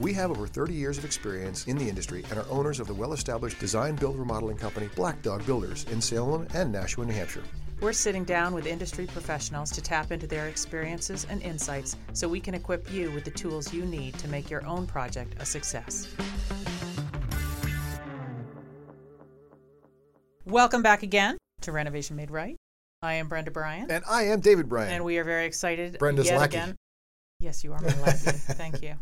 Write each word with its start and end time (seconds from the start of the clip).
We 0.00 0.14
have 0.14 0.30
over 0.30 0.46
30 0.46 0.72
years 0.72 0.96
of 0.96 1.04
experience 1.04 1.66
in 1.66 1.76
the 1.76 1.86
industry 1.86 2.24
and 2.30 2.38
are 2.38 2.46
owners 2.48 2.80
of 2.80 2.86
the 2.86 2.94
well 2.94 3.12
established 3.12 3.58
design 3.58 3.96
build 3.96 4.18
remodeling 4.18 4.56
company 4.56 4.88
Black 4.96 5.20
Dog 5.20 5.44
Builders 5.44 5.84
in 5.92 6.00
Salem 6.00 6.48
and 6.54 6.72
Nashua, 6.72 7.04
New 7.04 7.12
Hampshire. 7.12 7.42
We're 7.82 7.92
sitting 7.92 8.24
down 8.24 8.54
with 8.54 8.66
industry 8.66 9.06
professionals 9.06 9.70
to 9.72 9.82
tap 9.82 10.10
into 10.10 10.26
their 10.26 10.48
experiences 10.48 11.26
and 11.28 11.42
insights 11.42 11.98
so 12.14 12.28
we 12.28 12.40
can 12.40 12.54
equip 12.54 12.90
you 12.90 13.10
with 13.10 13.24
the 13.24 13.30
tools 13.30 13.74
you 13.74 13.84
need 13.84 14.18
to 14.20 14.28
make 14.28 14.48
your 14.48 14.64
own 14.64 14.86
project 14.86 15.34
a 15.38 15.44
success. 15.44 16.08
Welcome 20.46 20.82
back 20.82 21.02
again 21.02 21.36
to 21.60 21.72
Renovation 21.72 22.16
Made 22.16 22.30
Right. 22.30 22.56
I 23.02 23.14
am 23.14 23.28
Brenda 23.28 23.50
Bryan. 23.50 23.90
And 23.90 24.02
I 24.08 24.22
am 24.24 24.40
David 24.40 24.66
Bryan. 24.66 24.92
And 24.94 25.04
we 25.04 25.18
are 25.18 25.24
very 25.24 25.44
excited. 25.44 25.98
Brenda's 25.98 26.26
yet 26.26 26.38
lackey. 26.38 26.56
again. 26.56 26.76
Yes, 27.38 27.62
you 27.62 27.74
are 27.74 27.80
my 27.82 28.00
lackey. 28.00 28.30
Thank 28.30 28.82
you. 28.82 28.94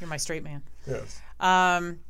You're 0.00 0.08
my 0.08 0.16
straight 0.16 0.42
man. 0.42 0.62
Yes. 0.86 1.20
Um, 1.38 2.00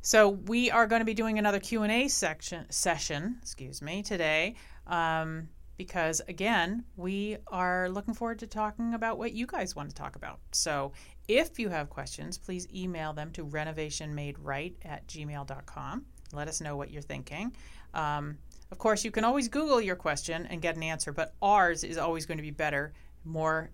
so 0.00 0.28
we 0.28 0.70
are 0.70 0.86
going 0.86 1.00
to 1.00 1.06
be 1.06 1.14
doing 1.14 1.38
another 1.38 1.58
Q 1.58 1.82
and 1.82 1.92
A 1.92 2.08
section 2.08 2.66
session, 2.70 3.38
excuse 3.42 3.82
me, 3.82 4.02
today, 4.02 4.54
um, 4.86 5.48
because 5.76 6.20
again, 6.28 6.84
we 6.96 7.36
are 7.48 7.88
looking 7.88 8.14
forward 8.14 8.38
to 8.40 8.46
talking 8.46 8.94
about 8.94 9.18
what 9.18 9.32
you 9.32 9.46
guys 9.46 9.74
want 9.74 9.88
to 9.88 9.94
talk 9.94 10.16
about. 10.16 10.40
So 10.52 10.92
if 11.26 11.58
you 11.58 11.68
have 11.68 11.90
questions, 11.90 12.38
please 12.38 12.66
email 12.74 13.12
them 13.12 13.30
to 13.32 13.44
renovationmaderight 13.44 14.74
at 14.84 15.06
gmail.com. 15.06 16.04
Let 16.32 16.48
us 16.48 16.60
know 16.60 16.76
what 16.76 16.90
you're 16.90 17.02
thinking. 17.02 17.52
Um, 17.94 18.38
of 18.70 18.78
course, 18.78 19.04
you 19.04 19.10
can 19.10 19.24
always 19.24 19.48
Google 19.48 19.80
your 19.80 19.96
question 19.96 20.46
and 20.46 20.60
get 20.60 20.76
an 20.76 20.82
answer, 20.82 21.12
but 21.12 21.34
ours 21.40 21.84
is 21.84 21.96
always 21.96 22.26
going 22.26 22.38
to 22.38 22.42
be 22.42 22.50
better, 22.50 22.92
more 23.24 23.70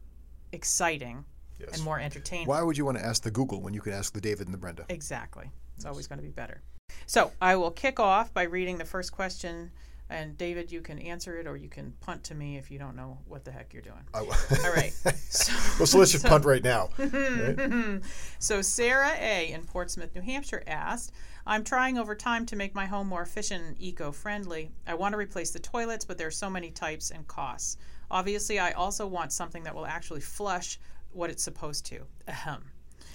exciting, 0.53 1.25
Yes. 1.59 1.71
and 1.75 1.83
more 1.83 1.99
entertaining. 2.01 2.47
Why 2.47 2.63
would 2.63 2.77
you 2.77 2.85
want 2.85 2.99
to 2.99 3.05
ask 3.05 3.23
the 3.23 3.31
Google 3.31 3.61
when 3.63 3.75
you 3.75 3.81
could 3.81 3.93
ask 3.93 4.13
the 4.13 4.21
David 4.21 4.47
and 4.47 4.55
the 4.55 4.59
Brenda? 4.59 4.85
Exactly. 4.89 5.51
It's 5.77 5.85
always 5.87 6.07
going 6.07 6.19
to 6.19 6.25
be 6.25 6.31
better. 6.31 6.63
So 7.07 7.33
I 7.41 7.57
will 7.57 7.71
kick 7.71 7.99
off 8.01 8.33
by 8.35 8.43
reading 8.45 8.79
the 8.79 8.85
first 8.85 9.13
question. 9.13 9.71
And 10.11 10.37
David, 10.37 10.71
you 10.71 10.83
can 10.83 10.99
answer 10.99 11.39
it 11.39 11.47
or 11.47 11.57
you 11.57 11.69
can 11.69 11.93
punt 12.01 12.25
to 12.25 12.35
me 12.35 12.59
if 12.59 12.71
you 12.71 12.79
don't 12.79 12.95
know 12.95 13.19
what 13.27 13.45
the 13.45 13.51
heck 13.51 13.73
you're 13.73 13.83
doing. 13.83 14.03
I- 14.13 14.19
All 14.65 14.73
right. 14.73 14.93
So, 15.35 15.53
well, 15.81 15.87
so 15.87 15.99
let's 15.99 16.13
just 16.13 16.23
so- 16.23 16.29
punt 16.29 16.45
right 16.45 16.63
now. 16.63 16.91
right? 16.99 18.01
so 18.39 18.63
Sarah 18.63 19.15
A. 19.19 19.51
in 19.51 19.65
Portsmouth, 19.65 20.15
New 20.15 20.21
Hampshire 20.21 20.63
asked, 20.67 21.13
I'm 21.47 21.65
trying 21.65 21.99
over 21.99 22.15
time 22.15 22.47
to 22.47 22.57
make 22.57 22.75
my 22.75 22.87
home 22.87 23.09
more 23.09 23.23
efficient 23.23 23.65
and 23.65 23.77
eco-friendly. 23.81 24.71
I 24.87 24.95
want 24.95 25.13
to 25.15 25.19
replace 25.19 25.51
the 25.51 25.59
toilets, 25.59 26.05
but 26.05 26.19
there 26.19 26.29
are 26.29 26.31
so 26.33 26.49
many 26.49 26.71
types 26.71 27.11
and 27.11 27.27
costs. 27.27 27.77
Obviously, 28.11 28.59
I 28.61 28.73
also 28.73 29.07
want 29.07 29.33
something 29.33 29.65
that 29.65 29.75
will 29.75 29.87
actually 29.87 30.21
flush 30.21 30.79
what 31.15 31.31
it's 31.31 31.43
supposed 31.43 31.87
to. 31.87 32.01
Ahem. 32.29 32.65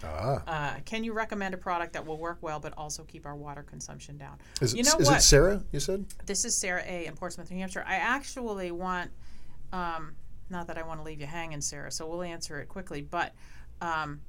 Ah. 0.04 0.44
Uh, 0.48 0.80
can 0.86 1.04
you 1.04 1.14
recommend 1.14 1.54
a 1.54 1.58
product 1.58 1.94
that 1.94 2.06
will 2.06 2.18
work 2.18 2.38
well 2.42 2.60
but 2.60 2.74
also 2.78 3.04
keep 3.04 3.26
our 3.26 3.36
water 3.36 3.64
consumption 3.64 4.18
down? 4.18 4.38
Is, 4.62 4.74
you 4.74 4.82
it, 4.82 4.86
know 4.86 4.98
is 5.00 5.10
it 5.10 5.22
Sarah, 5.22 5.62
you 5.72 5.80
said? 5.80 6.06
this 6.26 6.46
is 6.46 6.56
Sarah 6.56 6.84
A. 6.86 7.06
in 7.06 7.16
Portsmouth, 7.16 7.52
New 7.52 7.58
Hampshire. 7.58 7.84
I 7.86 7.96
actually 7.96 8.72
want, 8.72 9.12
um, 9.74 10.16
not 10.50 10.68
that 10.68 10.78
I 10.78 10.84
want 10.84 11.00
to 11.00 11.04
leave 11.04 11.20
you 11.20 11.28
hanging, 11.28 11.62
Sarah, 11.62 11.92
so 11.92 12.08
we'll 12.08 12.24
answer 12.24 12.60
it 12.60 12.70
quickly, 12.70 13.02
but 13.02 13.34
um, 13.82 14.22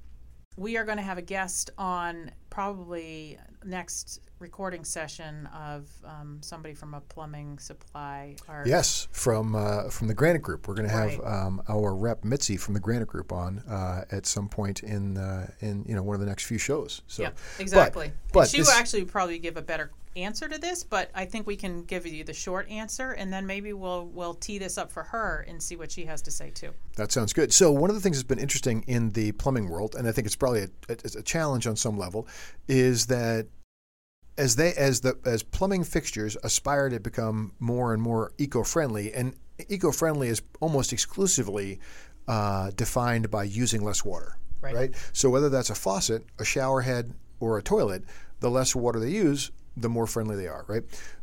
we 0.61 0.77
are 0.77 0.85
going 0.85 0.99
to 0.99 1.03
have 1.03 1.17
a 1.19 1.23
guest 1.23 1.71
on 1.79 2.31
probably 2.51 3.39
next 3.65 4.21
recording 4.41 4.85
session 4.85 5.47
of 5.55 5.89
um, 6.05 6.39
somebody 6.43 6.75
from 6.75 6.93
a 6.95 7.01
plumbing 7.01 7.59
supply. 7.59 8.37
Or, 8.47 8.65
Yes, 8.67 9.09
from 9.11 9.55
uh, 9.55 9.89
from 9.91 10.09
the 10.09 10.15
Granite 10.15 10.43
Group. 10.43 10.69
We're 10.69 10.75
going 10.75 10.89
to 10.89 10.95
have 10.95 11.19
um, 11.25 11.63
our 11.69 11.95
rep 11.95 12.25
Mitzi 12.25 12.57
from 12.59 12.75
the 12.75 12.81
Granite 12.81 13.09
Group 13.09 13.33
on 13.33 13.61
uh, 13.61 14.05
at 14.11 14.27
some 14.27 14.49
point 14.49 14.83
in 14.83 15.17
uh, 15.17 15.51
in 15.61 15.85
you 15.89 15.95
know 15.95 16.03
one 16.03 16.15
of 16.15 16.21
the 16.21 16.27
next 16.27 16.45
few 16.45 16.59
shows. 16.59 17.03
So, 17.07 17.23
Yeah, 17.23 17.31
exactly. 17.59 18.13
but 18.33 18.49
she 18.49 18.59
this- 18.59 18.67
will 18.69 18.75
actually 18.75 19.05
probably 19.07 19.39
give 19.39 19.57
a 19.57 19.63
better 19.63 19.91
answer 20.17 20.49
to 20.49 20.59
this, 20.59 20.83
but 20.83 21.11
I 21.15 21.25
think 21.25 21.47
we 21.47 21.57
can 21.57 21.85
give 21.85 22.07
you 22.07 22.25
the 22.25 22.33
short 22.33 22.69
answer, 22.69 23.13
and 23.13 23.33
then 23.33 23.47
maybe 23.47 23.73
we'll 23.73 24.07
we'll 24.07 24.35
tee 24.35 24.59
this 24.59 24.79
up 24.79 24.91
for 24.91 25.03
her 25.05 25.45
and 25.49 25.63
see 25.63 25.77
what 25.77 25.91
she 25.93 26.05
has 26.07 26.23
to 26.23 26.31
say 26.31 26.51
too. 26.51 26.71
That 26.97 27.13
sounds 27.13 27.33
good. 27.33 27.53
So 27.53 27.71
one 27.71 27.91
of 27.91 27.97
the 27.97 28.03
things 28.03 28.17
that's 28.17 28.27
been 28.27 28.39
interesting 28.39 28.85
in 28.87 29.11
the 29.11 29.33
plumbing 29.33 29.69
world, 29.69 29.95
and 29.95 30.09
I 30.09 30.13
think 30.13 30.27
it's 30.27 30.37
probably 30.37 30.63
a, 30.63 30.69
it's 30.89 31.17
a 31.17 31.23
challenge 31.23 31.67
on 31.67 31.77
some 31.77 31.99
level, 31.99 32.27
is 32.69 33.07
that 33.07 33.47
as 34.37 34.57
they 34.57 34.73
as 34.75 35.01
the 35.01 35.19
as 35.25 35.43
plumbing 35.43 35.85
fixtures 35.85 36.37
aspire 36.43 36.89
to 36.89 37.01
become 37.01 37.53
more 37.61 37.93
and 37.93 38.03
more 38.03 38.33
eco-friendly, 38.39 39.13
and 39.13 39.35
eco-friendly 39.69 40.29
is 40.29 40.43
almost 40.61 40.93
exclusively 40.93 41.79
uh, 42.29 42.71
defined 42.77 43.31
by 43.31 43.45
using 43.45 43.83
less 43.83 44.05
water, 44.05 44.37
Right. 44.61 44.95
So 45.13 45.31
whether 45.31 45.49
that's 45.49 45.71
a 45.71 45.75
faucet, 45.75 46.25
a 46.39 46.45
shower 46.45 46.83
head, 46.83 47.15
or 47.41 47.59
a 47.59 47.63
toilet, 47.63 48.05
the 48.41 48.51
less 48.51 48.75
water 48.75 49.01
they 49.01 49.11
use, 49.11 49.51
the 49.81 49.89
more 49.89 50.07
friendly 50.07 50.37
they 50.37 50.47
are, 50.49 50.65
right? 50.69 50.83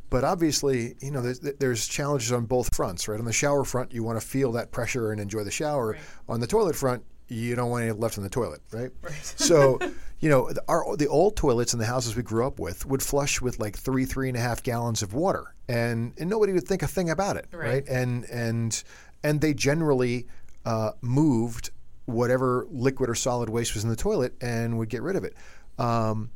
But 0.10 0.24
obviously, 0.24 0.96
you 1.02 1.12
know, 1.12 1.22
there's, 1.22 1.40
there's 1.42 1.86
challenges 1.88 2.32
on 2.32 2.46
both 2.46 2.74
fronts, 2.76 3.08
right? 3.10 3.20
On 3.20 3.26
the 3.26 3.34
shower 3.34 3.66
front, 3.66 3.94
you 3.94 4.04
want 4.04 4.20
to 4.20 4.26
feel 4.26 4.54
that 4.54 4.72
pressure 4.72 5.12
and 5.12 5.20
enjoy 5.20 5.44
the 5.44 5.52
shower. 5.52 5.92
Right. 5.92 6.02
On 6.30 6.40
the 6.40 6.48
toilet 6.48 6.76
front, 6.78 7.04
you 7.28 7.56
don't 7.56 7.70
want 7.70 7.84
any 7.84 7.92
left 7.92 8.16
in 8.18 8.24
the 8.24 8.30
toilet, 8.30 8.62
right? 8.72 8.90
Right. 9.02 9.14
so, 9.36 9.78
you 10.20 10.30
know, 10.30 10.50
the- 10.52 10.64
our 10.70 10.96
the 10.96 11.08
old 11.08 11.36
toilets 11.36 11.74
in 11.74 11.80
the 11.80 11.86
houses 11.86 12.16
we 12.16 12.24
grew 12.24 12.48
up 12.48 12.58
with 12.58 12.86
would 12.86 13.04
flush 13.04 13.42
with 13.42 13.60
like 13.60 13.78
three, 13.78 14.06
three 14.06 14.30
and 14.30 14.38
a 14.38 14.40
half 14.40 14.64
gallons 14.64 15.02
of 15.04 15.14
water, 15.14 15.54
and 15.68 16.14
and 16.18 16.30
nobody 16.30 16.54
would 16.54 16.66
think 16.66 16.84
a 16.84 16.88
thing 16.88 17.10
about 17.10 17.36
it, 17.36 17.48
Right. 17.52 17.68
right? 17.70 17.88
And 17.90 18.24
and 18.32 18.82
and 19.26 19.42
they 19.42 19.54
generally 19.54 20.28
uh, 20.66 20.92
moved 21.02 21.72
whatever 22.06 22.66
liquid 22.70 23.10
or 23.10 23.16
solid 23.16 23.50
waste 23.50 23.74
was 23.74 23.84
in 23.84 23.90
the 23.90 23.96
toilet 23.98 24.34
and 24.42 24.78
would 24.78 24.88
get 24.88 25.02
rid 25.02 25.18
of 25.18 25.26
it. 25.26 25.36
Um, 25.78 26.32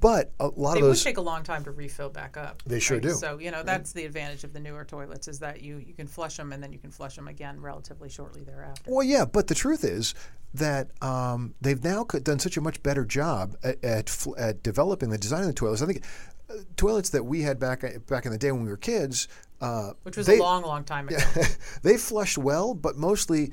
but 0.00 0.32
a 0.40 0.46
lot 0.48 0.74
They 0.74 0.80
of 0.80 0.86
those 0.86 1.00
It 1.04 1.08
would 1.08 1.10
take 1.10 1.18
a 1.18 1.22
long 1.22 1.42
time 1.42 1.64
to 1.64 1.70
refill 1.70 2.08
back 2.08 2.36
up. 2.36 2.62
They 2.66 2.80
sure 2.80 3.00
do. 3.00 3.10
So 3.12 3.38
you 3.38 3.50
know 3.50 3.62
that's 3.62 3.92
the 3.92 4.04
advantage 4.04 4.44
of 4.44 4.52
the 4.52 4.60
newer 4.60 4.84
toilets 4.84 5.28
is 5.28 5.38
that 5.40 5.62
you 5.62 5.76
you 5.76 5.94
can 5.94 6.06
flush 6.06 6.36
them 6.36 6.52
and 6.52 6.62
then 6.62 6.72
you 6.72 6.78
can 6.78 6.90
flush 6.90 7.16
them 7.16 7.28
again 7.28 7.60
relatively 7.60 8.08
shortly 8.08 8.42
thereafter. 8.42 8.90
well, 8.90 9.04
yeah. 9.04 9.24
But 9.24 9.46
the 9.46 9.54
truth 9.54 9.84
is 9.84 10.14
that 10.54 10.88
um, 11.02 11.54
they've 11.60 11.82
now 11.84 12.04
done 12.04 12.38
such 12.38 12.56
a 12.56 12.60
much 12.60 12.82
better 12.82 13.04
job 13.04 13.56
at 13.62 13.82
at, 13.84 14.08
fl- 14.08 14.36
at 14.38 14.62
developing 14.62 15.10
the 15.10 15.18
design 15.18 15.42
of 15.42 15.46
the 15.46 15.52
toilets. 15.52 15.82
I 15.82 15.86
think 15.86 16.04
uh, 16.48 16.54
toilets 16.76 17.10
that 17.10 17.24
we 17.24 17.42
had 17.42 17.58
back 17.60 17.84
back 18.06 18.26
in 18.26 18.32
the 18.32 18.38
day 18.38 18.50
when 18.50 18.62
we 18.64 18.68
were 18.70 18.76
kids, 18.76 19.28
uh, 19.60 19.92
Which 20.02 20.16
was 20.16 20.26
they- 20.26 20.38
a 20.38 20.42
long, 20.42 20.62
long 20.62 20.82
time 20.84 21.08
ago. 21.08 21.18
they 21.82 21.96
flushed 21.96 22.38
well, 22.38 22.74
but 22.74 22.96
mostly 22.96 23.52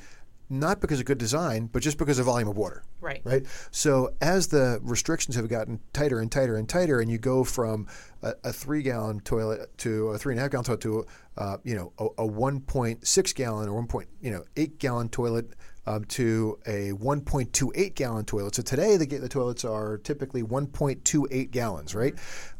not 0.49 0.79
because 0.79 0.99
of 0.99 1.05
good 1.05 1.17
design, 1.17 1.67
but 1.67 1.81
just 1.81 1.97
because 1.97 2.19
of 2.19 2.25
volume 2.25 2.47
of 2.47 2.57
water. 2.57 2.83
Right. 3.01 3.21
Right. 3.23 3.45
So 3.71 4.13
as 4.21 4.47
the 4.47 4.79
restrictions 4.81 5.35
have 5.35 5.47
gotten 5.49 5.79
tighter 5.93 6.19
and 6.19 6.31
tighter 6.31 6.57
and 6.57 6.67
tighter, 6.67 6.99
and 6.99 7.11
you 7.11 7.17
go 7.17 7.43
from 7.43 7.87
a, 8.21 8.33
a 8.43 8.53
three-gallon 8.53 9.21
toilet 9.21 9.77
to 9.79 10.09
a 10.09 10.17
three 10.17 10.33
and 10.33 10.39
a 10.39 10.43
half 10.43 10.51
gallon 10.51 10.65
toilet 10.65 10.81
to 10.81 11.05
uh, 11.37 11.57
you 11.63 11.75
know 11.75 11.93
a, 11.99 12.23
a 12.23 12.27
1.6 12.27 13.35
gallon 13.35 13.69
or 13.69 13.73
1. 13.73 13.87
Point, 13.87 14.09
you 14.21 14.31
know 14.31 14.43
8 14.55 14.79
gallon 14.79 15.09
toilet 15.09 15.53
um, 15.85 16.03
to 16.05 16.59
a 16.65 16.91
1.28 16.91 17.95
gallon 17.95 18.25
toilet. 18.25 18.55
So 18.55 18.61
today 18.61 18.97
the, 18.97 19.05
the 19.05 19.29
toilets 19.29 19.65
are 19.65 19.97
typically 19.99 20.43
1.28 20.43 21.51
gallons. 21.51 21.95
Right. 21.95 22.15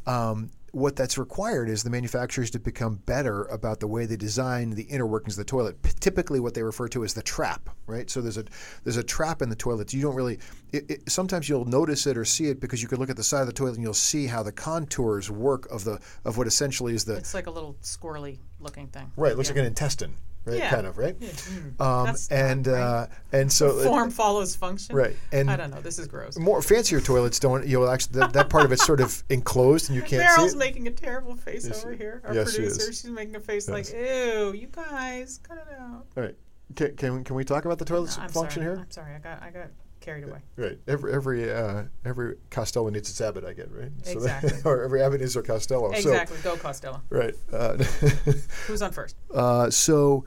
Um, 0.06 0.52
what 0.78 0.96
that's 0.96 1.18
required 1.18 1.70
is 1.70 1.84
the 1.84 1.90
manufacturers 1.90 2.52
to 2.52 2.60
become 2.60 2.96
better 3.06 3.46
about 3.46 3.80
the 3.80 3.88
way 3.88 4.06
they 4.06 4.16
design 4.16 4.70
the 4.72 4.84
inner 4.84 5.08
workings 5.08 5.34
of 5.34 5.46
the 5.46 5.50
toilet. 5.50 5.82
P- 5.82 5.92
typically, 6.00 6.40
what 6.40 6.54
they 6.54 6.64
refer 6.64 6.88
to 6.90 7.04
as 7.04 7.14
the 7.14 7.22
trap, 7.24 7.70
right? 7.88 8.10
So 8.10 8.22
there's 8.22 8.38
a 8.38 8.46
there's 8.84 8.98
a 8.98 9.04
trap 9.04 9.42
in 9.42 9.50
the 9.50 9.56
toilet. 9.56 9.92
You 9.94 10.02
don't 10.04 10.16
really. 10.16 10.40
It, 10.72 10.90
it, 10.92 11.10
sometimes 11.10 11.50
you'll 11.50 11.66
notice 11.66 12.06
it 12.08 12.18
or 12.18 12.26
see 12.26 12.48
it 12.50 12.60
because 12.60 12.82
you 12.82 12.88
can 12.88 13.00
look 13.00 13.10
at 13.10 13.18
the 13.18 13.24
side 13.24 13.42
of 13.42 13.48
the 13.48 13.54
toilet 13.54 13.76
and 13.76 13.84
you'll 13.84 13.94
see 13.94 14.28
how 14.28 14.44
the 14.44 14.52
contours 14.52 15.32
work 15.32 15.66
of 15.72 15.84
the 15.84 16.00
of 16.26 16.38
what 16.38 16.46
essentially 16.48 16.94
is 16.94 17.06
the 17.06 17.16
It's 17.16 17.34
like 17.34 17.48
a 17.48 17.52
little 17.52 17.76
squirrely 17.82 18.38
looking 18.60 18.88
thing. 18.88 19.12
right. 19.18 19.32
It 19.32 19.38
looks 19.38 19.50
Yeah. 19.50 19.54
like 19.56 19.60
an 19.62 19.66
intestine, 19.66 20.14
right? 20.48 20.58
Yeah. 20.58 20.70
Kind 20.70 20.88
of, 20.88 20.98
right? 20.98 21.20
Mm. 21.20 21.82
Um, 21.82 22.06
That's 22.08 22.28
and 22.30 22.68
right. 22.68 22.80
uh, 22.82 23.08
and 23.32 23.52
so 23.52 23.72
Form 23.84 24.10
follows 24.10 24.56
function. 24.56 24.96
right 24.96 25.16
and 25.32 25.50
I 25.52 25.56
don't 25.58 25.72
know. 25.72 25.82
This 25.82 26.00
is 26.00 26.08
gross. 26.08 26.38
more 26.38 26.62
fancier 26.62 27.02
toilets 27.02 27.40
don't. 27.40 27.66
You'll 27.68 27.90
actually 27.90 28.20
that, 28.20 28.34
that 28.34 28.50
part 28.50 28.66
of 28.66 28.72
it's 28.72 28.86
sort 28.86 29.02
of 29.02 29.24
enclosed 29.30 29.90
and 29.90 29.96
you 29.96 30.02
can't 30.02 30.24
Meryl's 30.24 30.56
making 30.56 30.88
a 30.88 30.92
terrible 30.92 31.36
face 31.36 31.66
Yes, 31.68 31.84
over 31.84 31.94
here. 31.94 32.22
Our 32.26 32.34
yes, 32.34 32.52
she 32.52 32.58
producer, 32.58 32.88
she's 32.94 33.06
making 33.06 33.36
a 33.36 33.40
face 33.40 33.68
like, 33.70 33.86
Yes. 33.92 33.94
"Ew, 34.36 34.54
you 34.54 34.68
guys, 34.68 35.40
cut 35.44 35.58
it 35.58 35.74
out." 35.80 36.06
All 36.16 36.24
right. 36.24 36.36
Can, 36.76 36.96
can, 36.98 37.24
can 37.24 37.36
we 37.36 37.44
talk 37.46 37.66
about 37.66 37.78
the 37.80 37.86
toilet 37.86 38.18
I'm 38.20 38.30
function 38.30 38.64
sorry. 38.64 38.76
here? 38.76 38.84
I'm 38.84 38.92
sorry. 38.92 39.16
I 39.16 39.20
got 39.20 39.42
I 39.42 39.50
got 39.52 39.68
carried 40.02 40.24
away. 40.26 40.40
Right. 40.58 40.78
Every 40.88 41.14
every 41.14 41.52
uh, 41.52 41.84
every 42.06 42.36
Costello 42.50 42.90
needs 42.90 43.10
its 43.10 43.20
Abbott. 43.22 43.44
I 43.46 43.54
get 43.54 43.72
right. 43.72 43.92
Exactly. 44.06 44.50
So, 44.50 44.60
or 44.70 44.84
every 44.84 45.02
Abbott 45.02 45.22
needs 45.22 45.34
their 45.34 45.44
Costello. 45.44 45.92
Exactly. 45.92 46.38
Go 46.44 46.56
Costello. 46.58 47.02
Right. 47.10 47.34
Uh, 47.52 47.78
Who's 48.68 48.82
on 48.82 48.92
first? 48.92 49.16
uh, 49.34 49.70
so. 49.70 50.26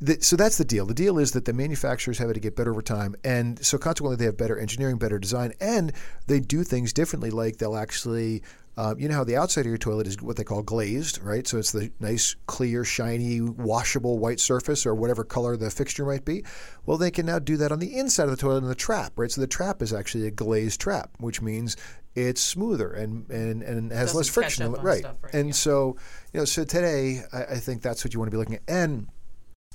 The, 0.00 0.20
so 0.20 0.36
that's 0.36 0.58
the 0.58 0.64
deal. 0.64 0.86
The 0.86 0.94
deal 0.94 1.18
is 1.18 1.32
that 1.32 1.44
the 1.44 1.52
manufacturers 1.52 2.18
have 2.18 2.30
it 2.30 2.34
to 2.34 2.40
get 2.40 2.54
better 2.54 2.70
over 2.70 2.82
time, 2.82 3.16
and 3.24 3.64
so 3.64 3.78
consequently 3.78 4.16
they 4.16 4.26
have 4.26 4.36
better 4.36 4.56
engineering, 4.56 4.96
better 4.96 5.18
design, 5.18 5.52
and 5.60 5.92
they 6.28 6.38
do 6.38 6.62
things 6.62 6.92
differently. 6.92 7.30
Like 7.30 7.56
they'll 7.56 7.76
actually, 7.76 8.44
uh, 8.76 8.94
you 8.96 9.08
know, 9.08 9.16
how 9.16 9.24
the 9.24 9.36
outside 9.36 9.62
of 9.62 9.66
your 9.66 9.76
toilet 9.76 10.06
is 10.06 10.22
what 10.22 10.36
they 10.36 10.44
call 10.44 10.62
glazed, 10.62 11.20
right? 11.20 11.48
So 11.48 11.58
it's 11.58 11.72
the 11.72 11.90
nice, 11.98 12.36
clear, 12.46 12.84
shiny, 12.84 13.40
washable 13.40 14.20
white 14.20 14.38
surface 14.38 14.86
or 14.86 14.94
whatever 14.94 15.24
color 15.24 15.56
the 15.56 15.68
fixture 15.68 16.04
might 16.04 16.24
be. 16.24 16.44
Well, 16.86 16.96
they 16.96 17.10
can 17.10 17.26
now 17.26 17.40
do 17.40 17.56
that 17.56 17.72
on 17.72 17.80
the 17.80 17.98
inside 17.98 18.24
of 18.24 18.30
the 18.30 18.36
toilet 18.36 18.58
in 18.58 18.68
the 18.68 18.76
trap, 18.76 19.14
right? 19.16 19.32
So 19.32 19.40
the 19.40 19.48
trap 19.48 19.82
is 19.82 19.92
actually 19.92 20.28
a 20.28 20.30
glazed 20.30 20.80
trap, 20.80 21.10
which 21.18 21.42
means 21.42 21.76
it's 22.14 22.40
smoother 22.40 22.92
and 22.92 23.28
and, 23.30 23.64
and 23.64 23.90
has 23.90 24.14
less 24.14 24.28
friction, 24.28 24.70
right? 24.74 25.00
stuff, 25.00 25.16
right, 25.22 25.34
And 25.34 25.48
yeah. 25.48 25.54
so, 25.54 25.96
you 26.32 26.38
know, 26.38 26.44
so 26.44 26.62
today 26.62 27.22
I, 27.32 27.42
I 27.42 27.56
think 27.56 27.82
that's 27.82 28.04
what 28.04 28.14
you 28.14 28.20
want 28.20 28.30
to 28.30 28.36
be 28.36 28.38
looking 28.38 28.54
at, 28.54 28.62
and 28.68 29.08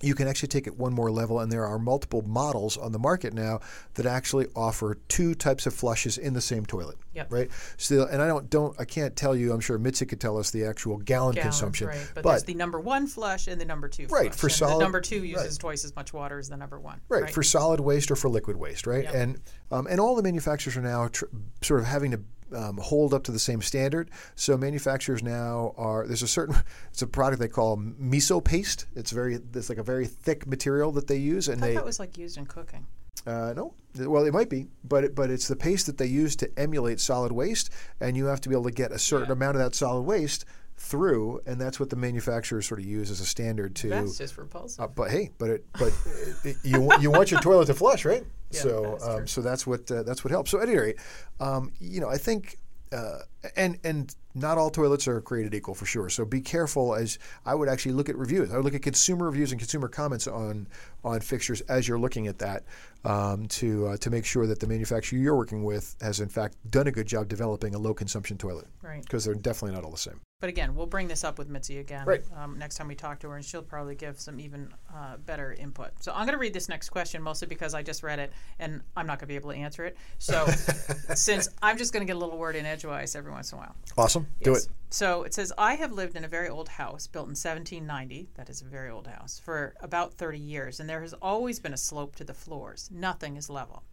you 0.03 0.15
can 0.15 0.27
actually 0.27 0.49
take 0.49 0.67
it 0.67 0.77
one 0.77 0.93
more 0.93 1.09
level, 1.11 1.39
and 1.39 1.51
there 1.51 1.65
are 1.65 1.79
multiple 1.79 2.21
models 2.23 2.77
on 2.77 2.91
the 2.91 2.99
market 2.99 3.33
now 3.33 3.59
that 3.93 4.05
actually 4.05 4.47
offer 4.55 4.97
two 5.07 5.33
types 5.33 5.65
of 5.65 5.73
flushes 5.73 6.17
in 6.17 6.33
the 6.33 6.41
same 6.41 6.65
toilet. 6.65 6.97
Yep. 7.13 7.31
Right. 7.31 7.49
So, 7.77 8.07
and 8.07 8.21
I 8.21 8.27
don't 8.27 8.49
don't 8.49 8.79
I 8.79 8.85
can't 8.85 9.15
tell 9.15 9.35
you. 9.35 9.53
I'm 9.53 9.59
sure 9.59 9.77
Mitzi 9.77 10.05
could 10.05 10.19
tell 10.19 10.37
us 10.37 10.51
the 10.51 10.65
actual 10.65 10.97
gallon 10.97 11.35
Gallons, 11.35 11.55
consumption, 11.55 11.87
right? 11.87 12.11
But, 12.15 12.23
there's 12.23 12.43
the 12.43 12.55
number 12.55 12.79
one 12.79 13.07
flush 13.07 13.47
and 13.47 13.61
the 13.61 13.65
number 13.65 13.87
two. 13.87 14.07
Flush. 14.07 14.21
Right, 14.21 14.35
for 14.35 14.47
and 14.47 14.53
solid- 14.55 14.75
The 14.75 14.83
number 14.83 15.01
two 15.01 15.23
uses 15.23 15.53
right. 15.53 15.59
twice 15.59 15.85
as 15.85 15.95
much 15.95 16.13
water 16.13 16.39
as 16.39 16.49
the 16.49 16.57
number 16.57 16.79
one. 16.79 16.99
Right, 17.07 17.29
for 17.29 17.43
solid 17.43 17.79
waste 17.79 18.11
or 18.11 18.15
for 18.15 18.29
liquid 18.29 18.57
waste, 18.57 18.85
right? 18.87 19.03
Yep. 19.03 19.13
And 19.13 19.41
um, 19.71 19.87
and 19.87 19.99
all 19.99 20.15
the 20.15 20.23
manufacturers 20.23 20.75
are 20.75 20.81
now 20.81 21.07
tr- 21.07 21.25
sort 21.61 21.79
of 21.79 21.85
having 21.85 22.11
to 22.11 22.19
um, 22.53 22.77
hold 22.77 23.13
up 23.13 23.23
to 23.23 23.31
the 23.31 23.39
same 23.39 23.61
standard. 23.61 24.09
So 24.35 24.57
manufacturers 24.57 25.23
now 25.23 25.73
are 25.77 26.05
there's 26.07 26.23
a 26.23 26.27
certain 26.27 26.55
it's 26.91 27.01
a 27.01 27.07
product 27.07 27.39
they 27.41 27.47
call 27.47 27.77
miso 27.77 28.43
paste. 28.43 28.85
It's 28.95 29.11
very 29.11 29.39
it's 29.53 29.69
like 29.69 29.77
a 29.77 29.83
very 29.83 30.05
thick 30.07 30.47
material 30.47 30.91
that 30.93 31.07
they 31.07 31.17
use, 31.17 31.47
and 31.47 31.57
I 31.57 31.59
thought 31.59 31.67
they 31.67 31.75
that 31.75 31.85
was 31.85 31.99
like 31.99 32.17
used 32.17 32.37
in 32.37 32.45
cooking. 32.45 32.85
uh, 33.27 33.53
no, 33.55 33.73
well 33.97 34.25
it 34.25 34.33
might 34.33 34.49
be, 34.49 34.67
but 34.83 35.03
it, 35.03 35.15
but 35.15 35.29
it's 35.29 35.47
the 35.47 35.55
paste 35.55 35.85
that 35.85 35.97
they 35.97 36.05
use 36.07 36.35
to 36.37 36.49
emulate 36.59 36.99
solid 36.99 37.31
waste, 37.31 37.69
and 37.99 38.17
you 38.17 38.25
have 38.25 38.41
to 38.41 38.49
be 38.49 38.55
able 38.55 38.65
to 38.65 38.71
get 38.71 38.91
a 38.91 38.99
certain 38.99 39.27
Yeah. 39.27 39.33
amount 39.33 39.55
of 39.57 39.63
that 39.63 39.75
solid 39.75 40.01
waste 40.01 40.45
through, 40.75 41.39
and 41.45 41.61
that's 41.61 41.79
what 41.79 41.89
the 41.91 41.95
manufacturers 41.95 42.65
sort 42.67 42.79
of 42.79 42.85
use 42.85 43.11
as 43.11 43.19
a 43.21 43.25
standard 43.25 43.75
to. 43.75 43.89
That's 43.89 44.17
just 44.17 44.37
repulsive. 44.37 44.83
Uh, 44.83 44.87
but 44.87 45.11
hey, 45.11 45.29
but 45.37 45.49
it, 45.51 45.65
but 45.73 45.93
it- 46.43 46.57
you 46.63 46.89
you 46.99 47.11
want 47.11 47.31
your 47.31 47.39
toilet 47.41 47.67
to 47.67 47.73
flush, 47.73 48.05
right? 48.05 48.23
Yeah, 48.53 48.61
so 48.61 48.81
that's 48.91 49.07
um, 49.07 49.27
so 49.27 49.41
that's 49.41 49.67
what 49.67 49.91
uh, 49.91 50.03
that's 50.03 50.23
what 50.23 50.31
helps. 50.31 50.51
So 50.51 50.61
at 50.61 50.69
any 50.69 50.77
rate, 50.77 50.97
um, 51.39 51.71
you 51.79 52.01
know, 52.01 52.09
I 52.09 52.17
think. 52.17 52.57
Uh, 52.91 53.19
and 53.55 53.77
and 53.83 54.15
not 54.35 54.57
all 54.57 54.69
toilets 54.71 55.07
are 55.07 55.21
created 55.21 55.53
equal 55.53 55.75
for 55.75 55.85
sure. 55.85 56.09
So 56.09 56.25
be 56.25 56.41
careful 56.41 56.95
as 56.95 57.19
I 57.45 57.53
would 57.53 57.69
actually 57.69 57.91
look 57.91 58.09
at 58.09 58.17
reviews. 58.17 58.51
I 58.51 58.55
would 58.55 58.65
look 58.65 58.73
at 58.73 58.81
consumer 58.81 59.25
reviews 59.27 59.51
and 59.51 59.59
consumer 59.59 59.87
comments 59.87 60.27
on 60.27 60.67
on 61.03 61.19
fixtures 61.19 61.61
as 61.61 61.87
you're 61.87 61.99
looking 61.99 62.27
at 62.27 62.39
that 62.39 62.63
um, 63.05 63.45
to 63.47 63.87
uh, 63.87 63.97
to 63.97 64.09
make 64.09 64.25
sure 64.25 64.47
that 64.47 64.59
the 64.59 64.67
manufacturer 64.67 65.19
you're 65.19 65.35
working 65.35 65.63
with 65.63 65.95
has 66.01 66.19
in 66.19 66.29
fact 66.29 66.55
done 66.71 66.87
a 66.87 66.91
good 66.91 67.07
job 67.07 67.27
developing 67.27 67.75
a 67.75 67.77
low 67.77 67.93
consumption 67.93 68.37
toilet 68.37 68.67
Right. 68.81 69.01
because 69.03 69.25
they're 69.25 69.35
definitely 69.35 69.75
not 69.75 69.83
all 69.83 69.91
the 69.91 69.97
same. 69.97 70.19
But 70.39 70.49
again, 70.49 70.75
we'll 70.75 70.87
bring 70.87 71.07
this 71.07 71.23
up 71.23 71.37
with 71.37 71.47
Mitzi 71.47 71.77
again 71.77 72.05
Right. 72.05 72.21
um, 72.35 72.57
next 72.59 72.75
time 72.75 72.89
we 72.89 72.95
talk 72.95 73.19
to 73.19 73.29
her, 73.29 73.35
and 73.37 73.45
she'll 73.45 73.61
probably 73.61 73.95
give 73.95 74.19
some 74.19 74.41
even 74.41 74.73
uh, 74.93 75.15
better 75.17 75.53
input. 75.53 75.91
So 76.03 76.11
I'm 76.11 76.25
going 76.25 76.33
to 76.33 76.37
read 76.37 76.53
this 76.53 76.67
next 76.67 76.89
question 76.89 77.21
mostly 77.21 77.47
because 77.47 77.73
I 77.73 77.81
just 77.81 78.03
read 78.03 78.19
it 78.19 78.33
and 78.59 78.81
I'm 78.97 79.07
not 79.07 79.19
going 79.19 79.27
to 79.27 79.27
be 79.27 79.35
able 79.35 79.51
to 79.51 79.57
answer 79.57 79.85
it. 79.85 79.95
So 80.17 80.45
since 81.15 81.47
I'm 81.61 81.77
just 81.77 81.93
going 81.93 82.05
to 82.05 82.11
get 82.11 82.17
a 82.17 82.19
little 82.19 82.37
word 82.37 82.55
in 82.57 82.65
edgewise 82.65 83.15
every 83.15 83.31
once 83.33 83.51
in 83.51 83.57
a 83.57 83.61
while. 83.61 83.75
Awesome, 83.97 84.27
do 84.41 84.53
it. 84.53 84.67
So 84.89 85.23
it 85.23 85.33
says, 85.33 85.51
I 85.57 85.73
have 85.73 85.91
lived 85.91 86.15
in 86.15 86.23
a 86.23 86.27
very 86.27 86.49
old 86.49 86.69
house 86.69 87.07
built 87.07 87.25
in 87.25 87.31
1790. 87.31 88.29
That 88.35 88.49
is 88.49 88.61
a 88.61 88.65
very 88.65 88.91
old 88.91 89.07
house 89.07 89.39
for 89.43 89.73
about 89.81 90.13
30 90.13 90.37
years, 90.37 90.79
and 90.79 90.87
there 90.87 91.01
has 91.01 91.13
always 91.13 91.59
been 91.59 91.73
a 91.73 91.77
slope 91.77 92.15
to 92.17 92.23
the 92.23 92.33
floors. 92.33 92.89
Nothing 92.93 93.35
is 93.35 93.49
level. 93.49 93.83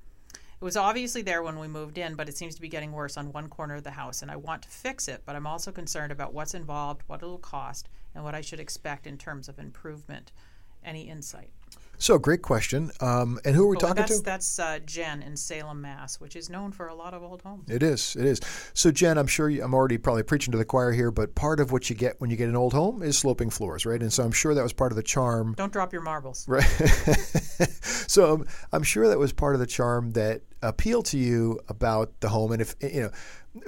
It 0.61 0.65
was 0.65 0.77
obviously 0.77 1.23
there 1.23 1.43
when 1.43 1.59
we 1.59 1.69
moved 1.69 1.97
in, 1.97 2.17
but 2.17 2.29
it 2.29 2.37
seems 2.37 2.55
to 2.55 2.61
be 2.61 2.69
getting 2.69 2.93
worse 2.93 3.17
on 3.17 3.33
one 3.33 3.49
corner 3.49 3.77
of 3.77 3.85
the 3.85 3.93
house, 3.93 4.21
and 4.21 4.31
I 4.31 4.37
want 4.37 4.61
to 4.63 4.69
fix 4.69 5.09
it, 5.09 5.23
but 5.25 5.35
I'm 5.35 5.47
also 5.47 5.73
concerned 5.73 6.13
about 6.13 6.35
what's 6.35 6.53
involved, 6.53 7.01
what 7.07 7.23
it'll 7.23 7.39
cost, 7.39 7.89
and 8.15 8.23
what 8.23 8.35
I 8.35 8.43
should 8.43 8.61
expect 8.61 9.07
in 9.07 9.17
terms 9.17 9.49
of 9.49 9.59
improvement. 9.59 10.33
Any 10.85 11.09
insight? 11.09 11.51
So 12.01 12.19
great 12.19 12.41
question. 12.41 12.91
Um, 13.01 13.39
and 13.45 13.55
who 13.55 13.65
are 13.65 13.69
we 13.69 13.77
Oh, 13.77 13.81
talking 13.81 13.97
that's 13.97 14.17
to? 14.19 14.25
that's 14.25 14.59
uh, 14.59 14.79
Jen 14.87 15.23
in 15.23 15.37
Salem, 15.37 15.83
Mass, 15.83 16.19
which 16.19 16.35
is 16.35 16.49
known 16.49 16.73
for 16.73 16.87
a 16.89 16.95
lot 16.95 17.13
of 17.13 17.23
old 17.23 17.43
homes. 17.43 17.69
It 17.69 17.83
is. 17.83 18.17
It 18.17 18.25
is. 18.25 18.41
So, 18.73 18.91
Jen, 18.91 19.19
I'm 19.19 19.27
sure 19.27 19.51
you, 19.51 19.63
I'm 19.63 19.75
already 19.75 19.99
probably 19.99 20.23
preaching 20.23 20.51
to 20.53 20.59
the 20.59 20.65
choir 20.65 20.93
here, 20.93 21.11
but 21.11 21.35
part 21.35 21.61
of 21.61 21.73
what 21.73 21.91
you 21.91 21.95
get 21.95 22.19
when 22.19 22.31
you 22.31 22.37
get 22.39 22.49
an 22.49 22.57
old 22.57 22.73
home 22.73 23.03
is 23.03 23.19
sloping 23.19 23.51
floors, 23.51 23.85
right? 23.85 24.01
And 24.01 24.11
so 24.11 24.25
I'm 24.25 24.33
sure 24.33 24.55
that 24.55 24.63
was 24.63 24.73
part 24.73 24.93
of 24.93 24.97
the 24.97 25.03
charm, 25.03 25.53
Don't 25.59 25.73
drop 25.73 25.93
your 25.93 26.01
marbles. 26.03 26.49
right? 26.49 26.65
so 27.83 28.33
I'm, 28.35 28.47
I'm 28.73 28.83
sure 28.83 29.09
that 29.09 29.19
was 29.19 29.33
part 29.35 29.55
of 29.55 29.61
the 29.61 29.67
charm 29.67 30.13
that 30.13 30.41
appealed 30.63 31.05
to 31.07 31.19
you 31.19 31.61
about 31.69 32.19
the 32.21 32.29
home. 32.31 32.53
And 32.53 32.63
if 32.63 32.75
you 32.81 33.03
know, 33.03 33.11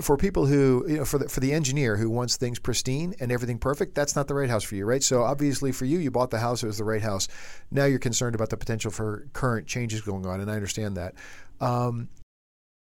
for 0.00 0.16
people 0.16 0.46
who 0.46 0.84
you 0.88 0.96
know, 0.98 1.04
for 1.04 1.18
the 1.18 1.28
for 1.28 1.40
the 1.40 1.52
engineer 1.52 1.96
who 1.96 2.08
wants 2.08 2.36
things 2.36 2.58
pristine 2.58 3.14
and 3.20 3.32
everything 3.32 3.58
perfect, 3.58 3.94
that's 3.94 4.14
not 4.14 4.28
the 4.28 4.34
right 4.34 4.48
house 4.48 4.62
for 4.62 4.76
you, 4.76 4.84
right? 4.84 5.02
So 5.02 5.22
obviously 5.22 5.72
for 5.72 5.84
you, 5.84 5.98
you 5.98 6.10
bought 6.10 6.30
the 6.30 6.38
house; 6.38 6.62
it 6.62 6.66
was 6.66 6.78
the 6.78 6.84
right 6.84 7.02
house. 7.02 7.28
Now 7.70 7.86
you're 7.86 7.98
concerned 7.98 8.34
about 8.34 8.50
the 8.50 8.56
potential 8.56 8.90
for 8.90 9.26
current 9.32 9.66
changes 9.66 10.00
going 10.00 10.24
on, 10.26 10.40
and 10.40 10.50
I 10.50 10.54
understand 10.54 10.96
that. 10.96 11.14
Um, 11.60 12.08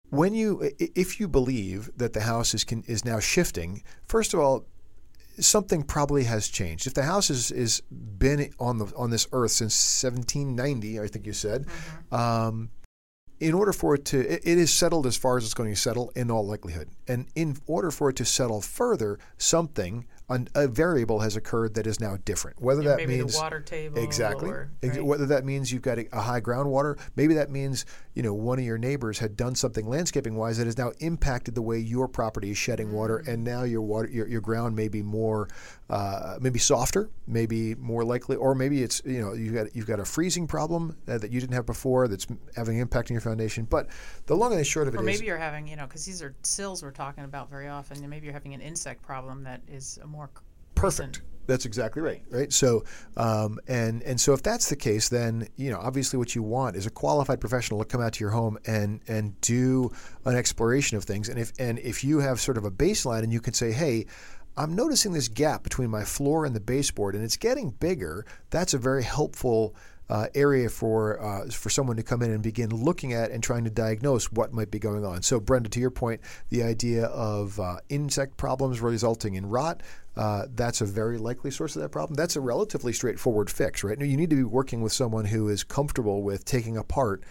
when 0.09 0.33
you 0.33 0.71
if 0.79 1.19
you 1.19 1.27
believe 1.27 1.89
that 1.97 2.13
the 2.13 2.21
house 2.21 2.53
is 2.53 2.63
can, 2.63 2.83
is 2.87 3.03
now 3.03 3.19
shifting 3.19 3.83
first 4.07 4.33
of 4.33 4.39
all 4.39 4.65
something 5.39 5.83
probably 5.83 6.23
has 6.23 6.47
changed 6.47 6.87
if 6.87 6.93
the 6.93 7.03
house 7.03 7.29
is 7.29 7.51
is 7.51 7.81
been 7.91 8.53
on 8.59 8.77
the 8.77 8.85
on 8.95 9.09
this 9.09 9.27
earth 9.31 9.51
since 9.51 9.73
1790 10.03 10.99
i 10.99 11.07
think 11.07 11.25
you 11.25 11.33
said 11.33 11.65
um, 12.11 12.69
in 13.39 13.53
order 13.53 13.73
for 13.73 13.95
it 13.95 14.05
to 14.05 14.19
it, 14.19 14.45
is 14.45 14.71
settled 14.71 15.05
as 15.05 15.17
far 15.17 15.37
as 15.37 15.43
it's 15.43 15.53
going 15.53 15.73
to 15.73 15.79
settle 15.79 16.11
in 16.15 16.31
all 16.31 16.45
likelihood. 16.45 16.89
And 17.07 17.27
in 17.35 17.57
order 17.67 17.91
for 17.91 18.09
it 18.09 18.15
to 18.17 18.25
settle 18.25 18.61
further 18.61 19.19
something 19.37 20.05
an, 20.29 20.47
a 20.55 20.67
variable 20.67 21.19
has 21.19 21.35
occurred 21.35 21.75
that 21.75 21.85
is 21.85 21.99
now 21.99 22.17
different 22.25 22.61
whether 22.61 22.81
Yeah, 22.81 22.89
that 22.89 22.97
maybe 22.97 23.17
means 23.17 23.33
the 23.33 23.39
water 23.39 23.59
table. 23.59 24.03
Exactly. 24.03 24.49
Or, 24.49 24.71
right? 24.81 25.03
Whether 25.05 25.27
that 25.27 25.45
means 25.45 25.71
you've 25.71 25.81
got 25.81 25.99
a, 25.99 26.07
a 26.17 26.21
high 26.21 26.41
groundwater, 26.41 26.97
maybe 27.15 27.35
that 27.35 27.51
means 27.51 27.85
you 28.13 28.23
know 28.23 28.33
one 28.33 28.57
of 28.59 28.65
your 28.65 28.77
neighbors 28.77 29.19
had 29.19 29.37
done 29.37 29.55
something 29.55 29.87
landscaping 29.87 30.35
wise 30.35 30.57
that 30.57 30.65
has 30.65 30.77
now 30.77 30.91
impacted 30.99 31.53
the 31.53 31.61
way 31.61 31.77
your 31.77 32.07
property 32.07 32.51
is 32.51 32.57
shedding 32.57 32.91
water, 32.91 33.23
Mm. 33.25 33.33
and 33.33 33.43
now 33.43 33.63
your 33.63 33.81
water, 33.81 34.07
your, 34.09 34.27
your 34.27 34.41
ground 34.41 34.75
may 34.75 34.87
be 34.87 35.01
more, 35.01 35.47
uh, 35.89 36.37
maybe 36.41 36.59
softer, 36.59 37.09
maybe 37.27 37.75
more 37.75 38.03
likely, 38.03 38.35
or 38.35 38.55
maybe 38.55 38.81
it's 38.83 39.01
you 39.05 39.21
know 39.21 39.33
you've 39.33 39.53
got 39.53 39.75
you've 39.75 39.87
got 39.87 39.99
a 39.99 40.05
freezing 40.05 40.47
problem 40.47 40.97
uh, 41.07 41.17
that 41.17 41.31
you 41.31 41.39
didn't 41.39 41.53
have 41.53 41.65
before 41.65 42.07
that's 42.07 42.25
having 42.55 42.75
an 42.77 42.81
impact 42.81 43.11
on 43.11 43.13
your 43.13 43.21
foundation. 43.21 43.65
But 43.65 43.87
the 44.25 44.35
long 44.35 44.51
and 44.51 44.59
the 44.59 44.65
short 44.65 44.87
of 44.87 44.95
it 44.95 44.97
Or 44.97 45.01
is, 45.01 45.05
maybe 45.05 45.27
you're 45.27 45.37
having, 45.37 45.67
you 45.67 45.75
know, 45.75 45.85
because 45.85 46.05
these 46.05 46.21
are 46.21 46.33
sills 46.43 46.81
we're 46.81 46.91
talking 46.91 47.23
about 47.25 47.49
very 47.49 47.67
often, 47.67 47.97
and 47.97 48.09
maybe 48.09 48.25
you're 48.25 48.33
having 48.33 48.53
an 48.53 48.61
insect 48.61 49.01
problem 49.03 49.43
that 49.43 49.61
is 49.67 49.99
a 50.03 50.07
more 50.15 50.29
Perfect. 50.75 51.21
That's 51.47 51.65
exactly 51.65 52.01
right. 52.01 52.23
Right. 52.31 52.51
So, 52.51 52.83
um, 53.17 53.59
and 53.67 54.01
and 54.03 54.19
so 54.19 54.33
if 54.33 54.41
that's 54.41 54.69
the 54.69 54.75
case, 54.75 55.09
then 55.09 55.47
you 55.55 55.69
know 55.69 55.79
obviously 55.79 56.17
what 56.17 56.33
you 56.35 56.41
want 56.41 56.75
is 56.75 56.85
a 56.85 56.89
qualified 56.89 57.39
professional 57.39 57.79
to 57.79 57.85
come 57.85 58.01
out 58.01 58.13
to 58.13 58.19
your 58.23 58.31
home 58.31 58.57
and 58.65 59.01
and 59.07 59.39
do 59.41 59.91
an 60.25 60.35
exploration 60.35 60.97
of 60.97 61.03
things. 61.03 61.29
And 61.29 61.39
if 61.39 61.51
and 61.59 61.77
if 61.79 62.03
you 62.03 62.19
have 62.19 62.39
sort 62.39 62.57
of 62.57 62.65
a 62.65 62.71
baseline 62.71 63.23
and 63.23 63.31
you 63.31 63.41
can 63.41 63.53
say, 63.53 63.71
hey. 63.71 64.05
I'm 64.57 64.73
noticing 64.73 65.11
this 65.11 65.27
gap 65.27 65.63
between 65.63 65.89
my 65.89 66.05
floor 66.05 66.45
and 66.45 66.55
the 66.55 66.61
baseboard, 66.61 67.13
and 67.13 67.25
it's 67.25 67.35
getting 67.35 67.71
bigger. 67.71 68.25
That's 68.51 68.73
a 68.73 68.77
very 68.77 69.03
helpful 69.03 69.75
uh, 70.09 70.27
area 70.35 70.69
for 70.69 71.21
uh, 71.21 71.49
for 71.49 71.69
someone 71.69 71.97
to 71.97 72.03
come 72.03 72.21
in 72.21 72.31
and 72.31 72.43
begin 72.43 72.69
looking 72.69 73.13
at 73.13 73.31
and 73.31 73.41
trying 73.41 73.63
to 73.63 73.69
diagnose 73.69 74.31
what 74.31 74.53
might 74.53 74.71
be 74.71 74.79
going 74.79 75.05
on. 75.05 75.21
So, 75.21 75.39
Brenda, 75.39 75.69
to 75.69 75.79
your 75.79 75.91
point, 75.91 76.21
the 76.49 76.63
idea 76.63 77.05
of 77.05 77.59
uh, 77.59 77.77
insect 77.89 78.37
problems 78.37 78.81
resulting 78.81 79.35
in 79.35 79.47
rot. 79.47 79.81
Uh, 80.15 80.45
that's 80.55 80.79
a 80.79 80.85
very 80.85 81.17
likely 81.17 81.51
source 81.51 81.75
of 81.75 81.81
that 81.81 81.89
problem. 81.89 82.15
That's 82.15 82.37
a 82.37 82.41
relatively 82.41 82.93
straightforward 82.93 83.49
fix, 83.49 83.83
right? 83.83 83.99
Now, 83.99 84.05
you 84.05 84.15
need 84.15 84.29
to 84.29 84.35
be 84.37 84.43
working 84.43 84.81
with 84.81 84.93
someone 84.93 85.25
who 85.25 85.49
is 85.49 85.65
comfortable 85.65 86.23
with 86.23 86.45
taking 86.45 86.77
apart, 86.77 87.23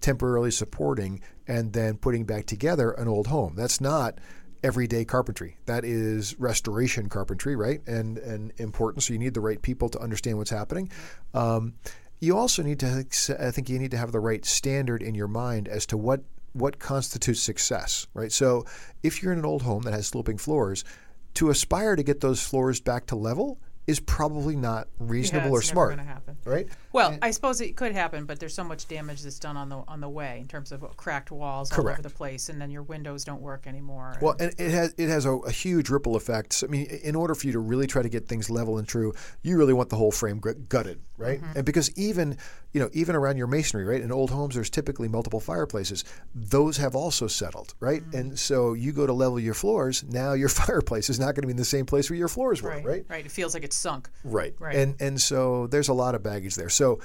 temporarily 0.00 0.50
supporting, 0.50 1.20
and 1.46 1.74
then 1.74 1.98
putting 1.98 2.24
back 2.24 2.46
together 2.46 2.92
an 2.92 3.08
old 3.08 3.26
home. 3.26 3.56
That's 3.56 3.78
not 3.78 4.18
everyday 4.62 5.04
carpentry. 5.04 5.56
That 5.66 5.84
is 5.84 6.38
restoration 6.38 7.08
carpentry, 7.08 7.56
right? 7.56 7.86
And 7.86 8.18
and 8.18 8.52
important. 8.56 9.04
So 9.04 9.12
you 9.12 9.18
need 9.18 9.34
the 9.34 9.40
right 9.40 9.60
people 9.60 9.88
to 9.90 9.98
understand 9.98 10.38
what's 10.38 10.50
happening. 10.50 10.90
Um, 11.34 11.74
you 12.20 12.36
also 12.36 12.62
need 12.62 12.78
to, 12.80 13.06
I 13.38 13.50
think, 13.50 13.68
you 13.68 13.78
need 13.78 13.90
to 13.90 13.96
have 13.96 14.12
the 14.12 14.20
right 14.20 14.44
standard 14.44 15.02
in 15.02 15.14
your 15.14 15.28
mind 15.28 15.68
as 15.68 15.86
to 15.86 15.96
what 15.96 16.22
what 16.52 16.80
constitutes 16.80 17.40
success, 17.40 18.08
right? 18.12 18.32
So 18.32 18.66
if 19.04 19.22
you're 19.22 19.32
in 19.32 19.38
an 19.38 19.44
old 19.44 19.62
home 19.62 19.82
that 19.82 19.92
has 19.92 20.08
sloping 20.08 20.36
floors, 20.36 20.84
to 21.34 21.48
aspire 21.48 21.94
to 21.94 22.02
get 22.02 22.20
those 22.20 22.42
floors 22.42 22.80
back 22.80 23.06
to 23.06 23.16
level 23.16 23.60
is 23.90 23.98
probably 23.98 24.54
not 24.54 24.86
reasonable 25.00 25.48
Yeah, 25.48 25.52
or 25.52 25.62
smart, 25.62 25.98
happen. 25.98 26.36
right? 26.44 26.68
Well, 26.92 27.18
I 27.20 27.32
suppose 27.32 27.60
it 27.60 27.76
could 27.76 27.92
happen, 27.92 28.24
but 28.24 28.38
there's 28.38 28.54
so 28.54 28.62
much 28.62 28.86
damage 28.86 29.22
that's 29.22 29.38
done 29.38 29.56
on 29.56 29.68
the 29.68 29.82
on 29.88 30.00
the 30.00 30.08
way 30.08 30.38
in 30.40 30.46
terms 30.46 30.70
of 30.70 30.84
cracked 30.96 31.30
walls 31.32 31.72
all 31.72 31.88
over 31.88 32.00
the 32.00 32.08
place, 32.08 32.48
and 32.48 32.60
then 32.60 32.70
your 32.70 32.82
windows 32.84 33.24
don't 33.24 33.42
work 33.42 33.66
anymore. 33.66 34.16
Well, 34.22 34.36
and 34.38 34.54
it 34.58 34.70
has 34.70 34.94
it 34.96 35.08
has 35.08 35.26
a, 35.26 35.32
a 35.32 35.50
huge 35.50 35.90
ripple 35.90 36.14
effect. 36.14 36.52
So, 36.52 36.68
I 36.68 36.70
mean, 36.70 36.86
in 37.02 37.16
order 37.16 37.34
for 37.34 37.46
you 37.46 37.52
to 37.52 37.58
really 37.58 37.86
try 37.88 38.02
to 38.02 38.08
get 38.08 38.28
things 38.28 38.48
level 38.48 38.78
and 38.78 38.86
true, 38.86 39.12
you 39.42 39.58
really 39.58 39.72
want 39.72 39.90
the 39.90 39.96
whole 39.96 40.12
frame 40.12 40.40
gutted, 40.68 41.00
right? 41.18 41.40
Mm-hmm. 41.40 41.56
And 41.56 41.64
because 41.66 41.90
even 41.98 42.38
you 42.72 42.80
know 42.80 42.88
even 42.92 43.16
around 43.16 43.36
your 43.36 43.46
masonry, 43.46 43.84
right? 43.84 44.00
In 44.00 44.12
old 44.12 44.30
homes, 44.30 44.54
there's 44.54 44.70
typically 44.70 45.08
multiple 45.08 45.40
fireplaces. 45.40 46.04
Those 46.34 46.76
have 46.76 46.94
also 46.94 47.26
settled, 47.26 47.74
right? 47.80 48.02
Mm-hmm. 48.02 48.16
And 48.16 48.38
so 48.38 48.74
you 48.74 48.92
go 48.92 49.06
to 49.06 49.12
level 49.12 49.40
your 49.40 49.54
floors. 49.54 50.04
Now 50.04 50.32
your 50.32 50.48
fireplace 50.60 51.10
is 51.10 51.18
not 51.18 51.34
going 51.34 51.42
to 51.42 51.46
be 51.46 51.52
in 51.52 51.56
the 51.56 51.64
same 51.64 51.86
place 51.86 52.10
where 52.10 52.18
your 52.18 52.28
floors 52.28 52.62
were, 52.62 52.70
right, 52.70 52.84
right? 52.84 53.06
right. 53.08 53.26
It 53.26 53.32
feels 53.32 53.54
like 53.54 53.64
it's 53.64 53.76
sunk. 53.76 54.08
Right. 54.24 54.54
Right. 54.58 54.76
And 54.76 54.96
and 55.00 55.20
so 55.20 55.66
there's 55.66 55.88
a 55.88 55.94
lot 55.94 56.14
of 56.14 56.22
baggage 56.22 56.54
there. 56.54 56.68
So 56.68 57.00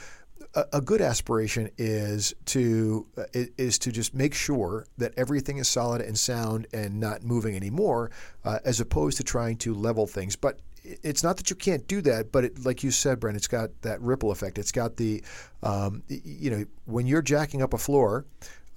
a, 0.54 0.66
a 0.74 0.82
good 0.82 1.02
aspiration 1.02 1.70
is 1.78 2.34
to 2.46 3.08
uh, 3.18 3.24
is 3.34 3.80
to 3.80 3.92
just 3.92 4.14
make 4.14 4.34
sure 4.34 4.86
that 4.98 5.14
everything 5.18 5.58
is 5.58 5.68
solid 5.68 6.02
and 6.02 6.18
sound 6.18 6.68
and 6.74 7.00
not 7.00 7.24
moving 7.24 7.56
anymore, 7.56 8.12
uh, 8.44 8.60
as 8.64 8.80
opposed 8.80 9.18
to 9.18 9.24
trying 9.24 9.58
to 9.58 9.74
level 9.74 10.08
things. 10.08 10.36
But 10.36 10.60
it's 11.04 11.24
not 11.24 11.38
that 11.38 11.50
you 11.50 11.56
can't 11.56 11.88
do 11.88 12.02
that, 12.02 12.32
but 12.32 12.46
it, 12.46 12.66
like 12.66 12.84
you 12.84 12.92
said, 12.92 13.20
Brent, 13.20 13.38
it's 13.38 13.48
got 13.48 13.70
that 13.82 14.02
ripple 14.02 14.32
effect. 14.32 14.58
It's 14.58 14.72
got 14.72 14.98
the, 14.98 15.24
um, 15.64 16.04
you 16.08 16.50
know, 16.50 16.66
when 16.86 17.08
you're 17.08 17.22
jacking 17.22 17.62
up 17.62 17.74
a 17.74 17.78
floor, 17.78 18.26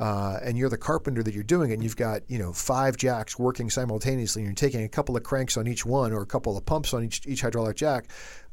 uh, 0.00 0.38
and 0.43 0.57
you're 0.57 0.69
the 0.69 0.79
carpenter 0.79 1.23
that 1.23 1.35
you're 1.35 1.43
doing 1.43 1.71
it, 1.71 1.75
and 1.75 1.83
you've 1.83 1.97
got 1.97 2.23
you 2.29 2.38
know 2.38 2.53
five 2.53 2.97
jacks 2.97 3.38
working 3.38 3.69
simultaneously, 3.69 4.43
and 4.43 4.49
you're 4.49 4.55
taking 4.55 4.85
a 4.85 4.88
couple 4.88 5.17
of 5.17 5.23
cranks 5.23 5.57
on 5.57 5.67
each 5.67 5.85
one 5.85 6.12
or 6.12 6.23
a 6.23 6.27
couple 6.27 6.57
of 6.57 6.65
pumps 6.65 6.95
on 6.95 7.05
each 7.05 7.27
each 7.27 7.41
hydraulic 7.41 7.77
jack, 7.77 8.07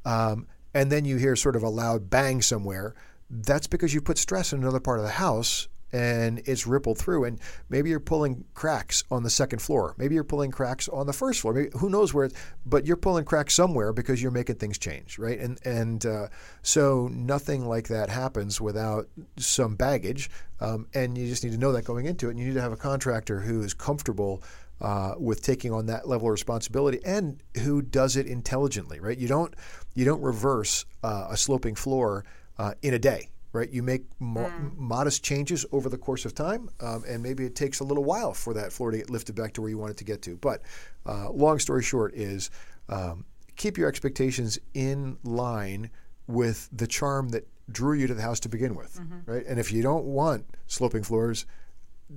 um, 0.06 0.48
and 0.74 0.92
then 0.92 1.06
you 1.06 1.18
hear 1.18 1.36
sort 1.36 1.56
of 1.56 1.64
a 1.64 1.70
loud 1.70 2.10
bang 2.10 2.42
somewhere. 2.42 2.96
That's 3.30 3.68
because 3.68 3.94
you 3.94 4.02
put 4.02 4.18
stress 4.18 4.54
in 4.54 4.62
another 4.62 4.80
part 4.80 5.00
of 5.00 5.06
the 5.06 5.12
house 5.12 5.68
and 5.96 6.42
it's 6.44 6.68
rippled 6.68 6.98
through. 6.98 7.24
And 7.24 7.40
maybe 7.70 7.90
you're 7.90 8.02
pulling 8.02 8.44
cracks 8.54 9.06
on 9.10 9.24
the 9.24 9.30
second 9.30 9.60
floor. 9.62 9.96
Maybe 9.98 10.14
you're 10.16 10.26
pulling 10.26 10.52
cracks 10.52 10.90
on 10.90 11.08
the 11.08 11.14
first 11.14 11.40
floor. 11.40 11.54
Maybe, 11.54 11.70
who 11.80 11.90
knows 11.90 12.14
where? 12.14 12.30
But 12.66 12.86
you're 12.86 12.98
pulling 12.98 13.24
cracks 13.24 13.54
somewhere 13.54 13.94
because 13.94 14.22
you're 14.22 14.32
making 14.32 14.56
things 14.56 14.78
change, 14.78 15.18
right? 15.18 15.40
And 15.40 15.58
and 15.66 16.06
uh, 16.06 16.28
so 16.64 17.08
nothing 17.14 17.66
like 17.66 17.88
that 17.88 18.10
happens 18.10 18.60
without 18.60 19.08
some 19.38 19.78
baggage. 19.78 20.30
Um, 20.60 20.88
and 20.94 21.18
you 21.18 21.28
just 21.28 21.46
need 21.46 21.54
to 21.54 21.58
know 21.58 21.72
that 21.72 21.86
going 21.86 22.08
into 22.08 22.28
it. 22.28 22.32
And 22.32 22.40
you 22.40 22.48
need 22.48 22.56
to 22.56 22.62
have 22.62 22.74
a 22.74 22.78
contractor 22.78 23.40
who 23.40 23.62
is 23.62 23.74
comfortable. 23.74 24.44
Uh, 24.82 25.16
with 25.18 25.42
taking 25.42 25.72
on 25.72 25.86
that 25.86 26.06
level 26.06 26.28
of 26.28 26.34
responsibility 26.34 27.00
and 27.06 27.42
who 27.64 27.82
does 27.82 28.18
it 28.18 28.28
intelligently, 28.28 29.00
right? 29.00 29.18
You 29.18 29.30
don't 29.30 29.54
you 29.94 30.04
don't 30.04 30.22
reverse 30.22 30.84
uh, 31.02 31.28
a 31.30 31.38
sloping 31.38 31.76
floor 31.76 32.26
uh, 32.58 32.74
in 32.82 32.94
a 32.94 33.00
day, 33.00 33.30
right? 33.56 33.70
You 33.72 33.82
make 33.84 34.04
mo- 34.20 34.52
modest 34.76 35.24
changes 35.24 35.66
over 35.72 35.90
the 35.90 35.98
course 35.98 36.26
of 36.26 36.36
time, 36.36 36.70
um, 36.82 37.04
and 37.08 37.24
maybe 37.24 37.46
it 37.46 37.56
takes 37.56 37.80
a 37.80 37.84
little 37.84 38.04
while 38.04 38.34
for 38.34 38.54
that 38.54 38.72
floor 38.74 38.92
to 38.92 38.98
get 38.98 39.10
lifted 39.10 39.36
back 39.36 39.54
to 39.54 39.62
where 39.62 39.70
you 39.70 39.78
want 39.78 39.92
it 39.92 39.98
to 39.98 40.04
get 40.04 40.22
to. 40.24 40.38
But 40.38 40.62
uh, 41.06 41.32
long 41.32 41.60
story 41.60 41.84
short 41.84 42.14
is 42.14 42.50
um, 42.90 43.26
keep 43.56 43.78
your 43.78 43.88
expectations 43.88 44.60
in 44.74 45.18
line 45.24 45.90
with 46.28 46.70
the 46.72 46.88
charm 46.88 47.30
that 47.30 47.48
drew 47.72 47.98
you 47.98 48.08
to 48.08 48.14
the 48.14 48.22
house 48.22 48.40
to 48.42 48.50
begin 48.50 48.76
with, 48.76 49.00
right? 49.26 49.46
And 49.48 49.60
if 49.60 49.72
you 49.72 49.82
don't 49.82 50.06
want 50.06 50.46
sloping 50.68 51.04
floors, 51.04 51.46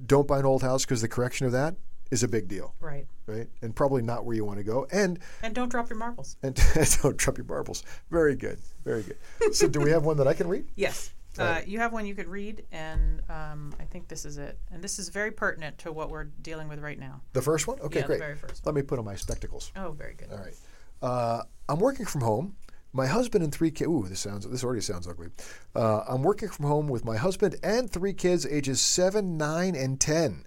don't 0.07 0.27
buy 0.29 0.39
an 0.41 0.45
old 0.45 0.63
house 0.63 0.85
because 0.85 1.01
the 1.01 1.09
correction 1.09 1.47
of 1.47 1.53
that 1.53 1.77
is 2.11 2.23
a 2.23 2.29
big 2.29 2.49
deal, 2.49 2.75
Right. 2.81 3.07
right? 3.27 3.49
And 3.61 3.77
probably 3.77 4.01
not 4.01 4.25
where 4.25 4.35
you 4.35 4.43
want 4.45 4.59
to 4.59 4.65
go. 4.65 4.87
And 4.91 5.19
And 5.43 5.55
don't 5.55 5.69
drop 5.69 5.91
your 5.91 5.99
marbles. 5.99 6.37
and 6.43 6.55
don't 7.03 7.17
drop 7.19 7.37
your 7.37 7.47
marbles. 7.47 7.83
Very 8.11 8.35
good, 8.35 8.59
very 8.85 9.03
good. 9.03 9.55
So, 9.55 9.69
do 9.69 9.79
we 9.81 9.91
have 9.91 10.05
one 10.07 10.17
that 10.17 10.27
I 10.27 10.33
can 10.35 10.49
read? 10.49 10.65
Yes. 10.75 11.11
Uh, 11.39 11.61
you 11.67 11.79
have 11.79 11.93
one 11.93 12.07
you 12.07 12.15
could 12.15 12.27
read, 12.29 12.65
and 12.73 13.23
um, 13.29 13.75
I 13.81 13.85
think 13.85 14.09
this 14.09 14.25
is 14.25 14.39
it. 14.39 14.59
And 14.73 14.83
this 14.83 14.99
is 14.99 15.09
very 15.09 15.31
pertinent 15.31 15.79
to 15.79 15.93
what 15.93 16.11
we're 16.11 16.25
dealing 16.25 16.69
with 16.69 16.81
right 16.81 16.99
now. 16.99 17.21
The 17.33 17.43
first 17.43 17.67
one? 17.67 17.79
Okay, 17.81 18.01
Yeah, 18.01 18.03
the 18.03 18.07
great. 18.09 18.19
very 18.21 18.35
first 18.37 18.67
Let 18.67 18.75
me 18.75 18.83
put 18.83 18.99
on 18.99 19.05
my 19.05 19.15
spectacles. 19.17 19.73
Oh, 19.77 19.93
very 19.93 20.15
good. 20.15 20.31
All 20.33 20.39
right. 20.39 20.55
Uh, 21.01 21.43
I'm 21.69 21.79
working 21.79 22.07
from 22.07 22.23
home. 22.23 22.57
My 22.93 23.07
husband 23.07 23.45
and 23.45 23.53
three 23.53 23.71
kids. 23.71 23.89
Ooh, 23.89 24.07
this 24.09 24.21
sounds. 24.21 24.49
This 24.49 24.65
already 24.65 24.81
sounds 24.81 25.07
ugly. 25.07 25.29
Uh, 25.77 26.03
I'm 26.09 26.23
working 26.23 26.49
from 26.49 26.67
home 26.67 26.89
with 26.89 27.05
my 27.05 27.17
husband 27.17 27.57
and 27.63 27.89
three 27.91 28.15
kids, 28.15 28.47
ages 28.47 28.81
seven, 28.81 29.37
nine, 29.37 29.75
and 29.77 30.01
ten. 30.01 30.47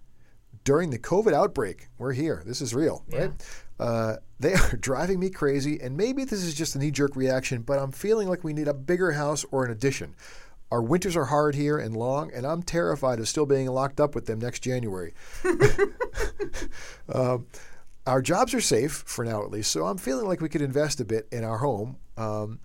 During 0.64 0.90
the 0.90 1.00
COVID 1.00 1.34
outbreak, 1.34 1.88
we're 1.98 2.14
here. 2.14 2.44
This 2.46 2.62
is 2.62 2.74
real, 2.76 3.04
right? 3.12 3.32
Uh, 3.80 4.18
they 4.40 4.54
are 4.56 4.76
driving 4.78 5.20
me 5.20 5.30
crazy, 5.30 5.80
and 5.82 5.96
maybe 5.98 6.24
this 6.26 6.44
is 6.44 6.54
just 6.54 6.76
a 6.76 6.80
knee-jerk 6.80 7.16
reaction, 7.16 7.62
but 7.64 7.80
I'm 7.80 7.92
feeling 7.92 8.28
like 8.28 8.44
we 8.44 8.54
need 8.54 8.68
a 8.68 8.74
bigger 8.74 9.12
house 9.14 9.44
or 9.52 9.66
an 9.66 9.72
addition. 9.72 10.16
Our 10.72 10.82
winters 10.82 11.18
are 11.18 11.25
hard 11.25 11.56
here 11.56 11.78
and 11.78 11.96
long, 11.96 12.32
and 12.34 12.46
I'm 12.46 12.63
terrified 12.63 13.20
of 13.20 13.28
still 13.28 13.46
being 13.46 13.68
locked 13.68 14.00
up 14.00 14.16
with 14.16 14.25
them 14.25 14.40
next 14.40 14.60
January. 14.62 15.13
Um, 17.13 17.48
our 18.08 18.22
jobs 18.22 18.54
are 18.54 18.62
safe 18.62 19.04
for 19.06 19.25
now, 19.25 19.44
at 19.44 19.51
least. 19.51 19.72
So 19.72 19.86
I'm 19.86 19.98
feeling 19.98 20.28
like 20.28 20.42
we 20.42 20.50
could 20.50 20.62
invest 20.62 21.00
a 21.00 21.06
bit 21.06 21.28
in 21.32 21.44
our 21.44 21.58
home. 21.58 21.98
Um, 22.18 22.60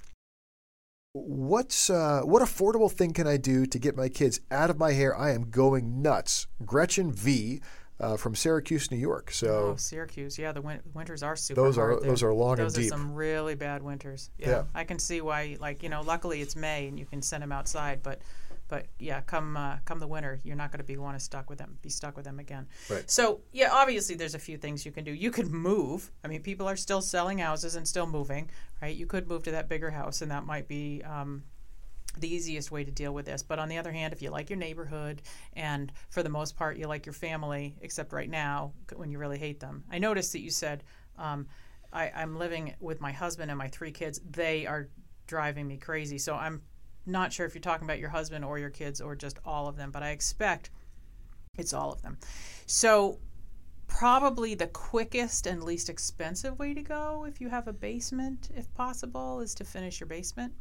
what's 1.12 1.90
uh, 1.90 2.22
what 2.24 2.42
affordable 2.42 2.90
thing 2.90 3.12
can 3.12 3.26
I 3.26 3.36
do 3.36 3.66
to 3.66 3.78
get 3.78 3.96
my 3.96 4.08
kids 4.08 4.40
out 4.50 4.70
of 4.70 4.78
my 4.78 4.92
hair? 4.92 5.16
I 5.16 5.32
am 5.32 5.50
going 5.50 6.00
nuts. 6.00 6.46
Gretchen 6.64 7.12
V. 7.12 7.60
Uh, 7.98 8.14
from 8.14 8.34
Syracuse, 8.34 8.90
New 8.90 8.98
York. 8.98 9.30
So 9.30 9.72
Oh, 9.72 9.76
Syracuse. 9.76 10.38
Yeah, 10.38 10.52
the 10.52 10.60
win- 10.60 10.82
winters 10.92 11.22
are 11.22 11.34
super 11.34 11.62
Those 11.62 11.78
are- 11.78 11.98
there. 11.98 12.10
those 12.10 12.22
are 12.22 12.34
long 12.34 12.60
and 12.60 12.68
deep. 12.68 12.76
Those 12.76 12.86
are 12.86 12.88
some 12.90 13.14
really 13.14 13.54
bad 13.54 13.82
winters. 13.82 14.30
Yeah, 14.36 14.48
Yeah. 14.50 14.64
I 14.74 14.84
can 14.84 14.98
see 14.98 15.22
why. 15.22 15.56
Like 15.58 15.82
you 15.82 15.88
know, 15.88 16.02
luckily 16.02 16.42
it's 16.42 16.54
May 16.54 16.88
and 16.88 16.98
you 16.98 17.06
can 17.06 17.22
send 17.22 17.42
them 17.42 17.52
outside. 17.52 18.02
But, 18.02 18.20
but 18.68 18.84
yeah, 18.98 19.22
come 19.22 19.56
uh, 19.56 19.78
come 19.86 19.98
the 19.98 20.06
winter, 20.06 20.40
you're 20.44 20.56
not 20.56 20.72
going 20.72 20.80
to 20.80 20.84
be 20.84 20.98
want 20.98 21.16
to 21.18 21.24
stuck 21.24 21.48
with 21.48 21.58
them. 21.58 21.78
Be 21.80 21.88
stuck 21.88 22.16
with 22.16 22.26
them 22.26 22.38
again. 22.38 22.66
Right. 22.90 23.10
So 23.10 23.40
yeah, 23.52 23.70
obviously 23.72 24.14
there's 24.14 24.34
a 24.34 24.38
few 24.38 24.58
things 24.58 24.84
you 24.84 24.92
can 24.92 25.02
do. 25.04 25.12
You 25.12 25.30
could 25.30 25.50
move. 25.50 26.12
I 26.22 26.28
mean, 26.28 26.42
people 26.42 26.68
are 26.68 26.76
still 26.76 27.00
selling 27.00 27.38
houses 27.38 27.76
and 27.76 27.88
still 27.88 28.06
moving, 28.06 28.50
right? 28.82 28.94
You 28.94 29.06
could 29.06 29.26
move 29.26 29.42
to 29.44 29.52
that 29.52 29.70
bigger 29.70 29.90
house, 29.90 30.20
and 30.20 30.30
that 30.30 30.44
might 30.44 30.68
be. 30.68 31.02
Um, 31.02 31.44
the 32.18 32.32
easiest 32.32 32.70
way 32.70 32.84
to 32.84 32.90
deal 32.90 33.12
with 33.12 33.26
this. 33.26 33.42
But 33.42 33.58
on 33.58 33.68
the 33.68 33.78
other 33.78 33.92
hand, 33.92 34.12
if 34.12 34.22
you 34.22 34.30
like 34.30 34.50
your 34.50 34.58
neighborhood 34.58 35.22
and 35.54 35.92
for 36.10 36.22
the 36.22 36.28
most 36.28 36.56
part 36.56 36.76
you 36.76 36.86
like 36.86 37.06
your 37.06 37.12
family, 37.12 37.76
except 37.80 38.12
right 38.12 38.30
now 38.30 38.72
when 38.94 39.10
you 39.10 39.18
really 39.18 39.38
hate 39.38 39.60
them. 39.60 39.84
I 39.90 39.98
noticed 39.98 40.32
that 40.32 40.40
you 40.40 40.50
said 40.50 40.84
um, 41.18 41.46
I, 41.92 42.10
I'm 42.14 42.36
living 42.36 42.74
with 42.80 43.00
my 43.00 43.12
husband 43.12 43.50
and 43.50 43.58
my 43.58 43.68
three 43.68 43.90
kids. 43.90 44.20
They 44.30 44.66
are 44.66 44.88
driving 45.26 45.66
me 45.66 45.76
crazy. 45.76 46.18
So 46.18 46.34
I'm 46.34 46.62
not 47.06 47.32
sure 47.32 47.46
if 47.46 47.54
you're 47.54 47.62
talking 47.62 47.86
about 47.86 47.98
your 47.98 48.10
husband 48.10 48.44
or 48.44 48.58
your 48.58 48.70
kids 48.70 49.00
or 49.00 49.14
just 49.14 49.38
all 49.44 49.68
of 49.68 49.76
them, 49.76 49.90
but 49.90 50.02
I 50.02 50.10
expect 50.10 50.70
it's 51.56 51.72
all 51.72 51.92
of 51.92 52.02
them. 52.02 52.18
So 52.66 53.18
probably 53.86 54.54
the 54.54 54.66
quickest 54.66 55.46
and 55.46 55.62
least 55.62 55.88
expensive 55.88 56.58
way 56.58 56.74
to 56.74 56.82
go 56.82 57.24
if 57.26 57.40
you 57.40 57.48
have 57.48 57.68
a 57.68 57.72
basement, 57.72 58.50
if 58.54 58.72
possible, 58.74 59.40
is 59.40 59.54
to 59.54 59.64
finish 59.64 60.00
your 60.00 60.08
basement. 60.08 60.52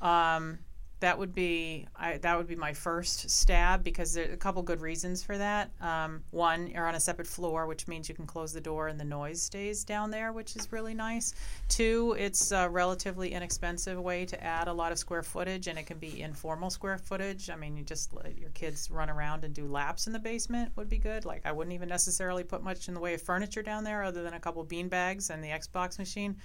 Um, 0.00 0.58
that 1.00 1.18
would 1.18 1.34
be 1.34 1.86
I, 1.96 2.18
that 2.18 2.36
would 2.36 2.46
be 2.46 2.56
my 2.56 2.72
first 2.72 3.30
stab 3.30 3.82
because 3.82 4.14
there's 4.14 4.32
a 4.32 4.36
couple 4.36 4.62
good 4.62 4.80
reasons 4.80 5.22
for 5.22 5.36
that. 5.36 5.70
Um, 5.80 6.22
one, 6.30 6.68
you're 6.68 6.86
on 6.86 6.94
a 6.94 7.00
separate 7.00 7.26
floor, 7.26 7.66
which 7.66 7.88
means 7.88 8.08
you 8.08 8.14
can 8.14 8.26
close 8.26 8.52
the 8.52 8.60
door 8.60 8.88
and 8.88 9.00
the 9.00 9.04
noise 9.04 9.42
stays 9.42 9.82
down 9.84 10.10
there, 10.10 10.32
which 10.32 10.56
is 10.56 10.70
really 10.72 10.94
nice. 10.94 11.34
Two, 11.68 12.14
it's 12.18 12.52
a 12.52 12.68
relatively 12.68 13.32
inexpensive 13.32 13.98
way 13.98 14.26
to 14.26 14.42
add 14.44 14.68
a 14.68 14.72
lot 14.72 14.92
of 14.92 14.98
square 14.98 15.22
footage, 15.22 15.68
and 15.68 15.78
it 15.78 15.86
can 15.86 15.98
be 15.98 16.20
informal 16.20 16.70
square 16.70 16.98
footage. 16.98 17.48
I 17.48 17.56
mean, 17.56 17.76
you 17.76 17.82
just 17.82 18.12
let 18.12 18.38
your 18.38 18.50
kids 18.50 18.90
run 18.90 19.08
around 19.08 19.44
and 19.44 19.54
do 19.54 19.66
laps 19.66 20.06
in 20.06 20.12
the 20.12 20.18
basement 20.18 20.72
would 20.76 20.88
be 20.88 20.98
good. 20.98 21.24
Like 21.24 21.46
I 21.46 21.52
wouldn't 21.52 21.74
even 21.74 21.88
necessarily 21.88 22.44
put 22.44 22.62
much 22.62 22.88
in 22.88 22.94
the 22.94 23.00
way 23.00 23.14
of 23.14 23.22
furniture 23.22 23.62
down 23.62 23.84
there, 23.84 24.02
other 24.02 24.22
than 24.22 24.34
a 24.34 24.40
couple 24.40 24.62
bean 24.64 24.88
bags 24.88 25.30
and 25.30 25.42
the 25.42 25.48
Xbox 25.48 25.98
machine. 25.98 26.36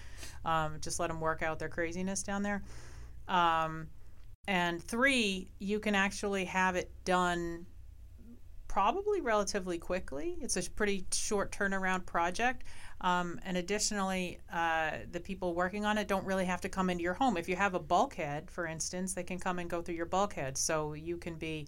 Um, 0.45 0.77
just 0.79 0.99
let 0.99 1.07
them 1.07 1.19
work 1.19 1.43
out 1.43 1.59
their 1.59 1.69
craziness 1.69 2.23
down 2.23 2.41
there. 2.41 2.63
Um, 3.27 3.87
and 4.47 4.81
three, 4.83 5.49
you 5.59 5.79
can 5.79 5.95
actually 5.95 6.45
have 6.45 6.75
it 6.75 6.91
done 7.03 7.65
probably 8.67 9.21
relatively 9.21 9.77
quickly. 9.77 10.35
It's 10.41 10.57
a 10.57 10.69
pretty 10.69 11.05
short 11.13 11.51
turnaround 11.51 12.05
project. 12.05 12.63
Um, 13.01 13.39
and 13.45 13.57
additionally, 13.57 14.39
uh, 14.51 14.91
the 15.11 15.19
people 15.19 15.53
working 15.53 15.85
on 15.85 15.97
it 15.97 16.07
don't 16.07 16.25
really 16.25 16.45
have 16.45 16.61
to 16.61 16.69
come 16.69 16.89
into 16.89 17.03
your 17.03 17.13
home. 17.13 17.37
If 17.37 17.47
you 17.47 17.55
have 17.55 17.73
a 17.73 17.79
bulkhead, 17.79 18.51
for 18.51 18.67
instance, 18.67 19.13
they 19.13 19.23
can 19.23 19.39
come 19.39 19.59
and 19.59 19.69
go 19.69 19.81
through 19.81 19.95
your 19.95 20.05
bulkhead. 20.05 20.57
So 20.57 20.93
you 20.93 21.17
can 21.17 21.35
be 21.35 21.67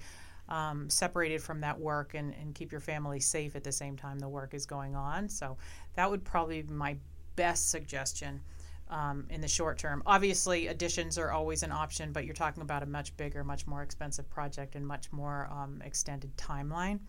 um, 0.49 0.89
separated 0.89 1.41
from 1.41 1.61
that 1.61 1.79
work 1.79 2.13
and, 2.13 2.33
and 2.41 2.53
keep 2.53 2.71
your 2.71 2.81
family 2.81 3.19
safe 3.19 3.55
at 3.55 3.63
the 3.63 3.71
same 3.71 3.97
time 3.97 4.19
the 4.19 4.29
work 4.29 4.53
is 4.53 4.65
going 4.65 4.95
on. 4.95 5.29
So 5.29 5.57
that 5.95 6.09
would 6.09 6.23
probably 6.23 6.61
be 6.61 6.73
my 6.73 6.97
best 7.35 7.69
suggestion 7.69 8.41
um, 8.89 9.25
in 9.29 9.41
the 9.41 9.47
short 9.47 9.77
term. 9.77 10.01
Obviously, 10.05 10.67
additions 10.67 11.17
are 11.17 11.31
always 11.31 11.63
an 11.63 11.71
option, 11.71 12.11
but 12.11 12.25
you're 12.25 12.33
talking 12.33 12.61
about 12.61 12.83
a 12.83 12.85
much 12.85 13.15
bigger, 13.17 13.43
much 13.43 13.67
more 13.67 13.83
expensive 13.83 14.29
project 14.29 14.75
and 14.75 14.85
much 14.85 15.11
more 15.11 15.49
um, 15.51 15.81
extended 15.85 16.35
timeline. 16.37 16.99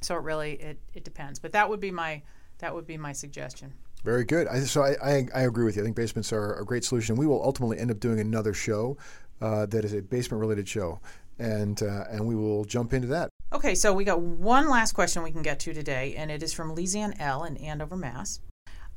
So 0.00 0.14
it 0.16 0.22
really 0.22 0.52
it, 0.54 0.78
it 0.94 1.04
depends. 1.04 1.38
But 1.38 1.52
that 1.52 1.68
would 1.68 1.80
be 1.80 1.90
my 1.90 2.22
that 2.58 2.74
would 2.74 2.86
be 2.86 2.96
my 2.96 3.12
suggestion. 3.12 3.72
Very 4.04 4.24
good. 4.24 4.46
I, 4.46 4.60
so 4.60 4.82
I, 4.82 4.94
I, 5.02 5.28
I 5.34 5.40
agree 5.42 5.64
with 5.64 5.76
you. 5.76 5.82
I 5.82 5.84
think 5.84 5.96
basements 5.96 6.32
are 6.32 6.60
a 6.60 6.64
great 6.64 6.84
solution. 6.84 7.16
We 7.16 7.26
will 7.26 7.42
ultimately 7.42 7.78
end 7.78 7.90
up 7.90 7.98
doing 7.98 8.20
another 8.20 8.54
show 8.54 8.96
uh, 9.40 9.66
that 9.66 9.84
is 9.84 9.92
a 9.94 10.00
basement 10.00 10.40
related 10.40 10.68
show, 10.68 11.00
and 11.38 11.82
uh, 11.82 12.04
and 12.10 12.26
we 12.26 12.34
will 12.34 12.64
jump 12.64 12.92
into 12.92 13.08
that. 13.08 13.30
Okay, 13.52 13.74
so 13.74 13.92
we 13.92 14.04
got 14.04 14.20
one 14.20 14.68
last 14.68 14.92
question 14.92 15.22
we 15.22 15.30
can 15.30 15.42
get 15.42 15.60
to 15.60 15.72
today, 15.72 16.14
and 16.16 16.30
it 16.30 16.42
is 16.42 16.52
from 16.52 16.74
Lizanne 16.74 17.14
L 17.18 17.44
in 17.44 17.56
Andover, 17.56 17.96
Mass. 17.96 18.40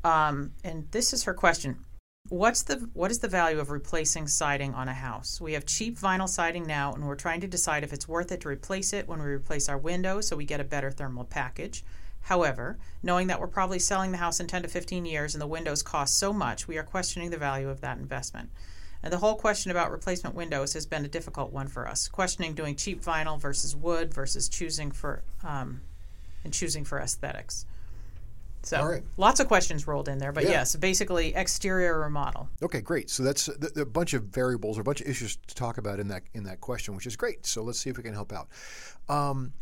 Um, 0.04 0.52
and 0.64 0.88
this 0.92 1.12
is 1.14 1.24
her 1.24 1.34
question: 1.34 1.86
What's 2.30 2.62
the 2.62 2.88
what 2.94 3.10
is 3.10 3.20
the 3.20 3.28
value 3.28 3.60
of 3.60 3.72
replacing 3.72 4.28
siding 4.28 4.76
on 4.76 4.88
a 4.88 4.94
house? 4.94 5.42
We 5.42 5.54
have 5.54 5.66
cheap 5.66 5.98
vinyl 5.98 6.30
siding 6.30 6.68
now, 6.68 6.94
and 6.94 7.08
we're 7.08 7.16
trying 7.16 7.42
to 7.42 7.48
decide 7.48 7.84
if 7.84 7.92
it's 7.92 8.08
worth 8.08 8.32
it 8.32 8.42
to 8.42 8.50
replace 8.50 8.94
it 8.94 9.08
when 9.08 9.20
we 9.20 9.26
replace 9.26 9.68
our 9.68 9.80
windows, 9.80 10.28
so 10.28 10.36
we 10.36 10.46
get 10.46 10.60
a 10.60 10.64
better 10.64 10.92
thermal 10.92 11.24
package. 11.24 11.84
However, 12.22 12.78
knowing 13.02 13.26
that 13.28 13.40
we're 13.40 13.48
probably 13.48 13.80
selling 13.80 14.12
the 14.12 14.20
house 14.20 14.40
in 14.40 14.46
10 14.46 14.62
to 14.62 14.68
15 14.68 15.06
years 15.06 15.34
and 15.34 15.42
the 15.42 15.48
windows 15.48 15.82
cost 15.82 16.20
so 16.20 16.32
much, 16.32 16.68
we 16.68 16.78
are 16.78 16.84
questioning 16.84 17.32
the 17.32 17.38
value 17.38 17.68
of 17.68 17.82
that 17.82 17.98
investment. 17.98 18.52
And 19.02 19.12
the 19.12 19.18
whole 19.18 19.36
question 19.36 19.72
about 19.72 19.90
replacement 19.90 20.36
windows 20.36 20.74
has 20.74 20.86
been 20.86 21.06
a 21.06 21.08
difficult 21.08 21.52
one 21.52 21.68
for 21.68 21.88
us, 21.88 22.08
questioning 22.08 22.54
doing 22.54 22.76
cheap 22.76 23.02
vinyl 23.02 23.40
versus 23.40 23.76
wood 23.76 24.14
versus 24.14 24.48
choosing 24.48 24.92
for 24.92 25.24
um, 25.44 25.82
and 26.44 26.54
choosing 26.54 26.86
for 26.86 27.00
aesthetics. 27.00 27.66
So 28.64 28.84
right. 28.84 29.04
lots 29.18 29.40
of 29.40 29.48
questions 29.48 29.88
rolled 29.88 30.10
in 30.10 30.18
there, 30.18 30.32
but 30.32 30.44
Yeah. 30.44 30.52
yes, 30.52 30.76
basically 30.76 31.34
exterior 31.34 32.00
remodel. 32.00 32.50
Okay, 32.62 32.82
great. 32.82 33.10
So 33.10 33.24
that's 33.24 33.48
a, 33.48 33.82
a 33.82 33.86
bunch 33.86 34.14
of 34.14 34.24
variables 34.24 34.78
or 34.78 34.82
a 34.82 34.84
bunch 34.84 35.02
of 35.02 35.08
issues 35.08 35.38
to 35.48 35.56
talk 35.56 35.78
about 35.78 36.00
in 36.00 36.08
that 36.10 36.24
in 36.34 36.44
that 36.44 36.60
question, 36.60 36.96
which 36.96 37.08
is 37.08 37.16
great. 37.16 37.46
So 37.46 37.64
let's 37.64 37.80
see 37.80 37.90
if 37.90 37.98
we 37.98 38.04
can 38.04 38.14
help 38.14 38.34
out. 38.34 38.50
Um, 39.08 39.54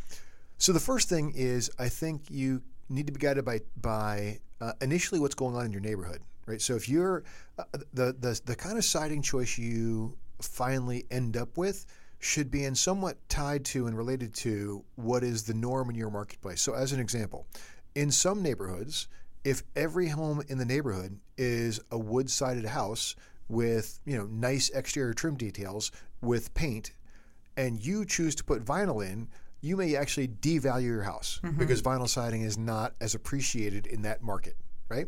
so 0.58 0.74
the 0.74 0.80
first 0.80 1.10
thing 1.10 1.34
is, 1.36 1.70
I 1.78 1.90
think 1.90 2.24
you 2.30 2.62
need 2.90 3.08
to 3.08 3.14
be 3.14 3.20
guided 3.20 3.46
by 3.46 3.62
by 3.80 4.40
uh, 4.60 4.74
initially 4.82 5.20
what's 5.20 5.36
going 5.36 5.56
on 5.56 5.66
in 5.66 5.72
your 5.72 5.82
neighborhood, 5.82 6.22
right? 6.48 6.62
So 6.62 6.76
if 6.76 6.90
you're 6.90 7.24
uh, 7.60 7.64
the 7.94 8.16
the 8.20 8.40
the 8.46 8.56
kind 8.56 8.78
of 8.78 8.86
siding 8.86 9.22
choice 9.22 9.58
you 9.58 10.18
finally 10.42 11.06
end 11.12 11.38
up 11.38 11.58
with 11.58 11.86
should 12.20 12.50
be 12.50 12.64
in 12.64 12.74
somewhat 12.74 13.18
tied 13.30 13.64
to 13.64 13.86
and 13.86 13.96
related 13.96 14.34
to 14.34 14.84
what 14.96 15.24
is 15.24 15.44
the 15.44 15.54
norm 15.54 15.90
in 15.90 15.96
your 15.96 16.10
marketplace. 16.10 16.62
So 16.62 16.74
as 16.74 16.92
an 16.92 17.00
example, 17.00 17.46
in 17.98 18.12
some 18.12 18.44
neighborhoods, 18.44 19.08
if 19.44 19.64
every 19.76 20.10
home 20.10 20.44
in 20.50 20.60
the 20.60 20.66
neighborhood 20.66 21.20
is 21.36 21.80
a 21.90 21.98
wood-sided 21.98 22.66
house 22.66 23.16
with, 23.50 24.00
you 24.06 24.16
know, 24.16 24.28
nice 24.28 24.70
exterior 24.70 25.16
trim 25.16 25.36
details 25.36 25.92
with 26.22 26.54
paint 26.54 26.92
and 27.58 27.84
you 27.84 28.06
choose 28.06 28.36
to 28.36 28.44
put 28.44 28.64
vinyl 28.64 29.04
in, 29.04 29.28
you 29.62 29.76
may 29.76 29.96
actually 29.96 30.28
devalue 30.28 30.84
your 30.84 31.02
house 31.02 31.40
because 31.58 31.82
vinyl 31.82 32.08
siding 32.08 32.44
is 32.44 32.56
not 32.56 32.94
as 33.02 33.16
appreciated 33.16 33.88
in 33.88 34.04
that 34.04 34.22
market, 34.22 34.56
right? 34.90 35.08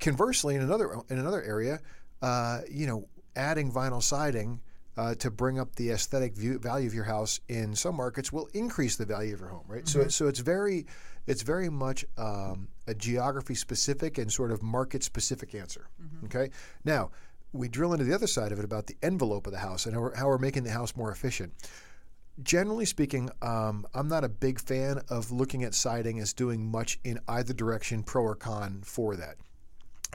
Conversely, 0.00 0.54
in 0.54 0.62
another 0.62 0.94
in 1.10 1.18
another 1.18 1.42
area, 1.42 1.80
uh, 2.22 2.60
you 2.70 2.86
know, 2.86 3.06
adding 3.34 3.70
vinyl 3.70 4.02
siding 4.02 4.62
uh, 4.96 5.14
to 5.16 5.30
bring 5.30 5.58
up 5.58 5.76
the 5.76 5.90
aesthetic 5.90 6.34
view, 6.34 6.58
value 6.58 6.86
of 6.86 6.94
your 6.94 7.04
house 7.04 7.40
in 7.48 7.74
some 7.74 7.96
markets 7.96 8.32
will 8.32 8.48
increase 8.54 8.96
the 8.96 9.04
value 9.04 9.34
of 9.34 9.40
your 9.40 9.50
home, 9.50 9.64
right? 9.68 9.86
So, 9.86 10.08
so 10.08 10.26
it's 10.26 10.40
very, 10.40 10.86
it's 11.26 11.42
very 11.42 11.68
much 11.68 12.04
um, 12.16 12.68
a 12.86 12.94
geography 12.94 13.54
specific 13.54 14.18
and 14.18 14.32
sort 14.32 14.50
of 14.50 14.62
market 14.62 15.02
specific 15.02 15.54
answer. 15.54 15.88
Okay, 16.24 16.50
now 16.84 17.10
we 17.52 17.68
drill 17.68 17.92
into 17.92 18.04
the 18.04 18.14
other 18.14 18.26
side 18.26 18.52
of 18.52 18.58
it 18.58 18.64
about 18.64 18.86
the 18.86 18.96
envelope 19.02 19.46
of 19.46 19.52
the 19.52 19.58
house 19.58 19.86
and 19.86 19.94
how 19.94 20.00
we're, 20.00 20.14
how 20.14 20.26
we're 20.26 20.38
making 20.38 20.64
the 20.64 20.70
house 20.70 20.96
more 20.96 21.10
efficient 21.10 21.52
generally 22.42 22.84
speaking, 22.84 23.30
um, 23.42 23.86
I'm 23.94 24.08
not 24.08 24.24
a 24.24 24.28
big 24.28 24.60
fan 24.60 25.00
of 25.08 25.30
looking 25.30 25.64
at 25.64 25.74
siding 25.74 26.20
as 26.20 26.32
doing 26.32 26.70
much 26.70 26.98
in 27.04 27.18
either 27.28 27.54
direction, 27.54 28.02
pro 28.02 28.22
or 28.22 28.34
con, 28.34 28.82
for 28.84 29.16
that. 29.16 29.36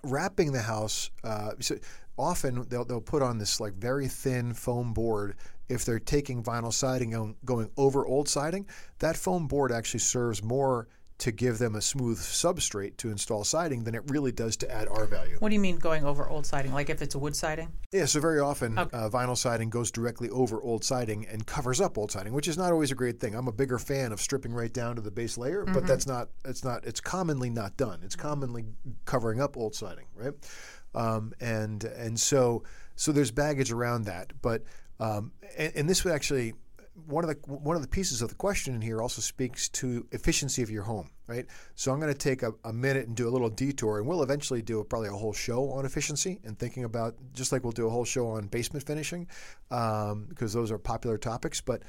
Wrapping 0.03 0.51
the 0.51 0.61
house, 0.61 1.11
uh, 1.23 1.51
so 1.59 1.75
often 2.17 2.65
they'll, 2.69 2.85
they'll 2.85 3.01
put 3.01 3.21
on 3.21 3.37
this 3.37 3.59
like 3.59 3.73
very 3.73 4.07
thin 4.07 4.53
foam 4.53 4.93
board. 4.93 5.35
If 5.69 5.85
they're 5.85 5.99
taking 5.99 6.43
vinyl 6.43 6.73
siding 6.73 7.13
and 7.13 7.35
going 7.45 7.69
over 7.77 8.05
old 8.05 8.27
siding, 8.27 8.67
that 8.99 9.15
foam 9.15 9.47
board 9.47 9.71
actually 9.71 10.01
serves 10.01 10.43
more 10.43 10.87
to 11.21 11.31
give 11.31 11.59
them 11.59 11.75
a 11.75 11.81
smooth 11.81 12.17
substrate 12.17 12.97
to 12.97 13.11
install 13.11 13.43
siding 13.43 13.83
than 13.83 13.93
it 13.93 14.01
really 14.07 14.31
does 14.31 14.57
to 14.57 14.71
add 14.71 14.87
R 14.87 15.05
value. 15.05 15.35
What 15.37 15.49
do 15.49 15.53
you 15.55 15.61
mean 15.61 15.77
going 15.77 16.03
over 16.03 16.27
old 16.27 16.47
siding? 16.47 16.73
Like 16.73 16.89
if 16.89 16.99
it's 17.03 17.13
a 17.13 17.19
wood 17.19 17.35
siding? 17.35 17.71
Yeah, 17.91 18.05
so 18.05 18.19
very 18.19 18.39
often 18.39 18.75
uh, 18.75 18.87
vinyl 18.91 19.37
siding 19.37 19.69
goes 19.69 19.91
directly 19.91 20.31
over 20.31 20.59
old 20.59 20.83
siding 20.83 21.27
and 21.27 21.45
covers 21.45 21.79
up 21.79 21.99
old 21.99 22.11
siding, 22.11 22.33
which 22.33 22.47
is 22.47 22.57
not 22.57 22.71
always 22.71 22.89
a 22.91 22.95
great 22.95 23.19
thing. 23.19 23.35
I'm 23.35 23.47
a 23.47 23.51
bigger 23.51 23.77
fan 23.77 24.11
of 24.11 24.19
stripping 24.19 24.51
right 24.51 24.73
down 24.73 24.95
to 24.95 25.01
the 25.01 25.11
base 25.11 25.37
layer, 25.37 25.63
but 25.63 25.85
that's 25.85 26.07
not 26.07 26.29
it's 26.43 26.63
not 26.63 26.87
it's 26.87 26.99
commonly 26.99 27.51
not 27.51 27.77
done. 27.77 27.99
It's 28.01 28.15
commonly 28.15 28.65
covering 29.05 29.39
up 29.39 29.57
old 29.57 29.75
siding, 29.75 30.05
right? 30.15 30.33
Um, 30.95 31.33
and 31.39 31.83
and 31.83 32.19
so 32.19 32.63
so 32.95 33.11
there's 33.11 33.29
baggage 33.29 33.71
around 33.71 34.05
that, 34.05 34.33
but 34.41 34.63
um, 34.99 35.33
and, 35.55 35.71
and 35.75 35.89
this 35.89 36.03
would 36.03 36.13
actually 36.13 36.53
one 37.07 37.23
of 37.23 37.29
the 37.29 37.37
one 37.49 37.75
of 37.75 37.81
the 37.81 37.87
pieces 37.87 38.21
of 38.21 38.29
the 38.29 38.35
question 38.35 38.75
in 38.75 38.81
here 38.81 39.01
also 39.01 39.21
speaks 39.21 39.69
to 39.69 40.05
efficiency 40.11 40.61
of 40.61 40.69
your 40.69 40.83
home, 40.83 41.09
right? 41.27 41.45
So 41.75 41.91
I'm 41.91 41.99
going 41.99 42.11
to 42.11 42.17
take 42.17 42.43
a, 42.43 42.53
a 42.65 42.73
minute 42.73 43.07
and 43.07 43.15
do 43.15 43.27
a 43.27 43.31
little 43.31 43.49
detour, 43.49 43.99
and 43.99 44.07
we'll 44.07 44.23
eventually 44.23 44.61
do 44.61 44.83
probably 44.83 45.09
a 45.09 45.13
whole 45.13 45.33
show 45.33 45.71
on 45.71 45.85
efficiency 45.85 46.39
and 46.43 46.57
thinking 46.59 46.83
about 46.83 47.15
just 47.33 47.51
like 47.51 47.63
we'll 47.63 47.71
do 47.71 47.87
a 47.87 47.89
whole 47.89 48.05
show 48.05 48.27
on 48.27 48.47
basement 48.47 48.85
finishing, 48.85 49.27
um, 49.71 50.25
because 50.29 50.53
those 50.53 50.71
are 50.71 50.77
popular 50.77 51.17
topics. 51.17 51.61
But 51.61 51.83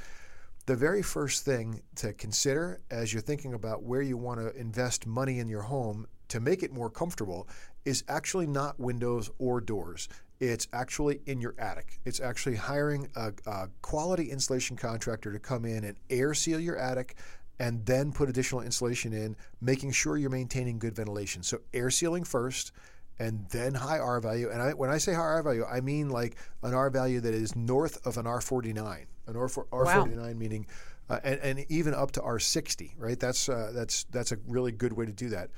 the 0.67 0.77
very 0.77 1.03
first 1.03 1.45
thing 1.45 1.83
to 1.97 2.13
consider 2.13 2.81
as 2.91 3.13
you're 3.13 3.23
thinking 3.23 3.55
about 3.55 3.83
where 3.83 4.03
you 4.03 4.17
want 4.17 4.39
to 4.41 4.55
invest 4.57 5.07
money 5.07 5.41
in 5.41 5.49
your 5.49 5.63
home 5.63 6.07
to 6.29 6.39
make 6.41 6.63
it 6.63 6.73
more 6.73 6.89
comfortable 6.89 7.49
is 7.85 8.05
actually 8.09 8.47
not 8.47 8.79
windows 8.79 9.29
or 9.39 9.61
doors. 9.61 10.09
It's 10.43 10.67
actually 10.73 11.21
in 11.27 11.41
your 11.41 11.55
attic. 11.57 12.01
It's 12.05 12.19
actually 12.19 12.57
hiring 12.57 13.09
a, 13.15 13.33
a 13.47 13.69
quality 13.81 14.31
insulation 14.31 14.77
contractor 14.77 15.33
to 15.33 15.39
come 15.39 15.65
in 15.65 15.85
and 15.85 15.97
air 16.11 16.35
seal 16.35 16.59
your 16.59 16.77
attic 16.77 17.15
and 17.61 17.87
then 17.87 18.11
put 18.11 18.29
additional 18.29 18.61
insulation 18.61 19.13
in, 19.13 19.37
making 19.61 19.93
sure 19.93 20.17
you're 20.17 20.31
maintaining 20.31 20.81
good 20.81 20.97
ventilation. 20.97 21.45
So, 21.45 21.61
air 21.73 21.91
sealing 21.91 22.25
first 22.25 22.73
and 23.21 23.47
then 23.51 23.75
high 23.75 24.01
R 24.01 24.21
value. 24.21 24.51
And 24.51 24.61
I, 24.61 24.73
when 24.73 24.91
I 24.91 24.99
say 24.99 25.15
high 25.15 25.21
R 25.21 25.43
value, 25.45 25.65
I 25.65 25.81
mean 25.81 26.11
like 26.11 26.37
an 26.65 26.75
R 26.75 26.91
value 26.91 27.21
that 27.21 27.35
is 27.35 27.55
north 27.55 28.05
of 28.05 28.17
an 28.17 28.25
R49. 28.25 29.05
An 29.29 29.37
R, 29.37 29.47
R49 29.47 30.37
meaning, 30.37 30.67
uh, 31.09 31.21
and, 31.23 31.39
and 31.41 31.65
even 31.69 31.95
up 31.95 32.11
to 32.13 32.21
R60, 32.21 32.95
right? 32.99 33.21
That's 33.21 33.49
uh, 33.49 33.71
that's 33.73 34.05
that's 34.11 34.33
a 34.33 34.39
really 34.49 34.73
good 34.73 34.93
way 34.93 35.07
to 35.07 35.13
do 35.13 35.29
that. 35.29 35.51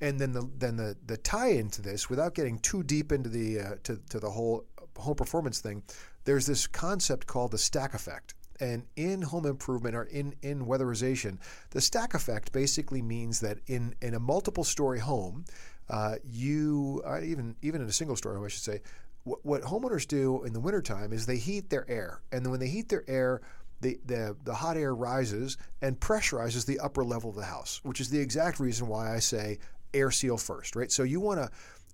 And 0.00 0.20
then 0.20 0.32
the 0.32 0.48
then 0.56 0.76
the 0.76 0.96
the 1.06 1.16
tie 1.16 1.50
into 1.50 1.82
this, 1.82 2.08
without 2.08 2.34
getting 2.34 2.58
too 2.60 2.82
deep 2.82 3.10
into 3.10 3.28
the 3.28 3.60
uh, 3.60 3.74
to 3.84 4.00
to 4.10 4.20
the 4.20 4.30
whole 4.30 4.64
home 4.96 5.16
performance 5.16 5.60
thing, 5.60 5.82
there's 6.24 6.46
this 6.46 6.66
concept 6.66 7.26
called 7.26 7.50
the 7.50 7.58
stack 7.58 7.94
effect. 7.94 8.34
And 8.60 8.84
in 8.96 9.22
home 9.22 9.46
improvement 9.46 9.94
or 9.94 10.04
in, 10.04 10.34
in 10.42 10.66
weatherization, 10.66 11.38
the 11.70 11.80
stack 11.80 12.14
effect 12.14 12.50
basically 12.52 13.02
means 13.02 13.38
that 13.40 13.58
in, 13.68 13.94
in 14.02 14.14
a 14.14 14.18
multiple 14.18 14.64
story 14.64 14.98
home, 14.98 15.44
uh, 15.88 16.16
you, 16.24 17.00
uh, 17.06 17.20
even, 17.22 17.54
even 17.62 17.80
in 17.80 17.86
a 17.86 17.92
single 17.92 18.16
story 18.16 18.34
home, 18.34 18.44
I 18.44 18.48
should 18.48 18.64
say, 18.64 18.80
what, 19.22 19.46
what 19.46 19.62
homeowners 19.62 20.08
do 20.08 20.42
in 20.42 20.52
the 20.52 20.60
wintertime 20.60 21.12
is 21.12 21.24
they 21.24 21.36
heat 21.36 21.70
their 21.70 21.88
air. 21.88 22.20
And 22.32 22.44
then 22.44 22.50
when 22.50 22.58
they 22.58 22.66
heat 22.66 22.88
their 22.88 23.04
air, 23.08 23.42
the, 23.80 24.00
the, 24.04 24.36
the 24.42 24.54
hot 24.54 24.76
air 24.76 24.92
rises 24.92 25.56
and 25.80 26.00
pressurizes 26.00 26.66
the 26.66 26.80
upper 26.80 27.04
level 27.04 27.30
of 27.30 27.36
the 27.36 27.44
house, 27.44 27.80
which 27.84 28.00
is 28.00 28.10
the 28.10 28.18
exact 28.18 28.58
reason 28.58 28.88
why 28.88 29.14
I 29.14 29.20
say 29.20 29.60
air 29.94 30.10
seal 30.10 30.36
first, 30.36 30.76
right? 30.76 30.90
So 30.92 31.02
you 31.02 31.20
want 31.20 31.40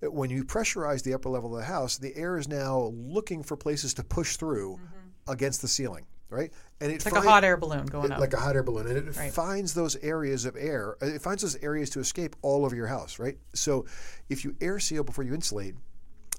to, 0.01 0.09
when 0.11 0.29
you 0.29 0.43
pressurize 0.43 1.03
the 1.03 1.13
upper 1.13 1.29
level 1.29 1.53
of 1.55 1.59
the 1.61 1.65
house, 1.67 1.97
the 1.97 2.15
air 2.15 2.37
is 2.37 2.47
now 2.47 2.91
looking 2.95 3.43
for 3.43 3.55
places 3.57 3.93
to 3.95 4.03
push 4.03 4.37
through 4.37 4.79
against 5.27 5.61
the 5.61 5.67
ceiling, 5.67 6.05
right? 6.29 6.51
And 6.81 6.91
it 6.91 6.95
It's 6.95 7.05
like 7.05 7.15
a 7.15 7.21
hot 7.21 7.43
air 7.43 7.57
balloon 7.57 7.85
going 7.87 8.11
up. 8.11 8.19
like 8.19 8.33
a 8.33 8.37
hot 8.39 8.55
air 8.55 8.63
balloon, 8.63 8.87
and 8.87 8.97
it 9.07 9.15
Right. 9.17 9.33
finds 9.33 9.73
those 9.73 9.95
areas 9.97 10.45
of 10.45 10.55
air. 10.55 10.95
uh, 11.01 11.05
It 11.07 11.21
finds 11.21 11.41
those 11.41 11.55
areas 11.57 11.89
to 11.91 11.99
escape 11.99 12.35
all 12.41 12.65
over 12.65 12.75
your 12.75 12.87
house, 12.87 13.17
right? 13.19 13.37
So, 13.53 13.85
if 14.29 14.43
you 14.43 14.55
air 14.61 14.79
seal 14.79 15.03
before 15.03 15.23
you 15.23 15.33
insulate, 15.33 15.75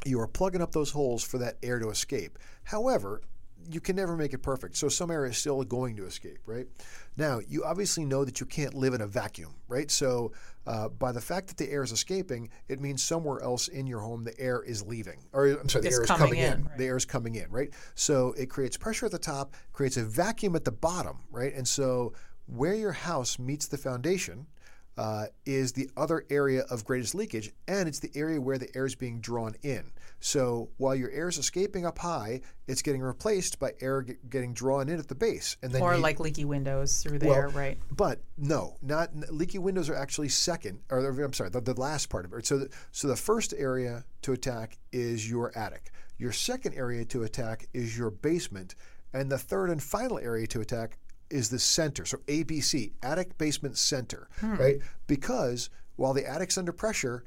you 0.05 0.21
are 0.21 0.29
plugging 0.29 0.61
up 0.63 0.73
those 0.73 0.91
holes 0.93 1.25
for 1.25 1.39
that 1.39 1.57
air 1.63 1.79
to 1.81 1.89
escape. 1.91 2.39
However, 2.65 3.23
you 3.71 3.81
can 3.81 3.97
never 3.97 4.17
make 4.17 4.33
it 4.33 4.39
perfect. 4.39 4.77
So 4.77 4.89
some 4.89 5.11
air 5.11 5.27
is 5.27 5.37
still 5.37 5.63
going 5.65 5.97
to 5.97 6.07
escape, 6.07 6.39
right? 6.47 6.67
Now, 7.17 7.41
you 7.49 7.65
obviously 7.65 8.05
know 8.05 8.25
that 8.25 8.41
you 8.41 8.47
can't 8.47 8.75
live 8.75 8.95
in 8.95 9.01
a 9.01 9.07
vacuum, 9.07 9.55
right? 9.69 9.91
So 9.91 10.33
uh, 10.67 10.89
by 10.89 11.13
the 11.13 11.21
fact 11.21 11.49
that 11.49 11.57
the 11.57 11.71
air 11.71 11.83
is 11.83 11.93
escaping, 11.93 12.51
it 12.69 12.81
means 12.81 13.03
somewhere 13.03 13.43
else 13.43 13.69
in 13.69 13.87
your 13.87 14.01
home 14.01 14.25
the 14.25 14.39
air 14.39 14.63
is 14.63 14.85
leaving, 14.85 15.25
or 15.33 15.47
I'm 15.47 15.69
sorry, 15.69 15.83
the 15.83 15.89
It's 15.89 15.97
air 15.97 16.03
is 16.03 16.09
coming 16.09 16.27
coming 16.29 16.39
in. 16.41 16.53
in, 16.53 16.65
right. 16.65 16.79
The 16.79 16.85
air 16.85 16.97
is 16.97 17.05
coming 17.05 17.35
in, 17.37 17.51
right? 17.51 17.71
So 17.95 18.35
it 18.39 18.47
creates 18.51 18.77
pressure 18.77 19.07
at 19.07 19.13
the 19.13 19.19
top, 19.19 19.55
creates 19.73 19.97
a 19.97 20.05
vacuum 20.05 20.55
at 20.57 20.65
the 20.65 20.73
bottom, 20.73 21.25
right? 21.31 21.55
And 21.55 21.67
so 21.67 22.13
where 22.47 22.75
your 22.75 22.93
house 22.93 23.39
meets 23.39 23.67
the 23.67 23.79
foundation, 23.79 24.47
uh, 24.99 25.27
is 25.45 25.73
the 25.73 25.91
other 25.97 26.25
area 26.31 26.63
of 26.71 26.85
greatest 26.85 27.15
leakage, 27.15 27.53
and 27.69 27.89
it's 27.89 27.99
the 27.99 28.11
area 28.15 28.41
where 28.41 28.59
the 28.59 28.75
air 28.75 28.87
is 28.87 28.95
being 28.95 29.21
drawn 29.21 29.55
in. 29.63 29.93
So 30.21 30.71
while 30.79 30.95
your 30.95 31.11
air 31.11 31.29
is 31.29 31.39
escaping 31.39 31.87
up 31.87 31.99
high, 31.99 32.41
it's 32.67 32.83
getting 32.83 33.03
replaced 33.03 33.59
by 33.59 33.75
air 33.81 34.03
get, 34.03 34.29
getting 34.29 34.55
drawn 34.55 34.89
in 34.89 34.99
at 34.99 35.09
the 35.09 35.15
base, 35.15 35.57
and 35.63 35.73
then 35.73 35.83
or 35.83 35.95
you- 35.95 36.01
like 36.01 36.21
leaky 36.21 36.45
windows 36.45 37.03
through 37.03 37.19
well, 37.23 37.35
there, 37.35 37.49
right? 37.49 37.79
But 37.91 38.21
no, 38.37 38.77
not 38.83 39.11
leaky 39.31 39.59
windows 39.59 39.89
are 39.89 39.95
actually 39.95 40.29
second, 40.29 40.81
or 40.91 40.99
I'm 40.99 41.33
sorry, 41.33 41.51
the, 41.51 41.61
the 41.61 41.79
last 41.81 42.09
part 42.09 42.25
of 42.25 42.33
it. 42.33 42.47
So, 42.47 42.59
the, 42.59 42.71
so 42.93 43.09
the 43.09 43.17
first 43.17 43.55
area 43.57 44.05
to 44.23 44.33
attack 44.33 44.79
is 44.93 45.29
your 45.29 45.57
attic. 45.57 45.91
Your 46.19 46.33
second 46.33 46.75
area 46.75 47.05
to 47.07 47.25
attack 47.25 47.69
is 47.75 47.97
your 47.97 48.11
basement, 48.11 48.75
and 49.13 49.31
the 49.31 49.39
third 49.39 49.71
and 49.71 49.83
final 49.83 50.19
area 50.19 50.47
to 50.49 50.61
attack 50.61 50.99
is 51.31 51.51
the 51.51 51.59
center. 51.59 52.05
So 52.05 52.19
ABC, 52.29 52.93
attic, 53.03 53.37
basement, 53.39 53.77
center, 53.77 54.29
hmm. 54.41 54.55
right? 54.55 54.77
Because 55.07 55.71
while 55.97 56.15
the 56.15 56.29
attic's 56.29 56.57
under 56.57 56.73
pressure, 56.73 57.25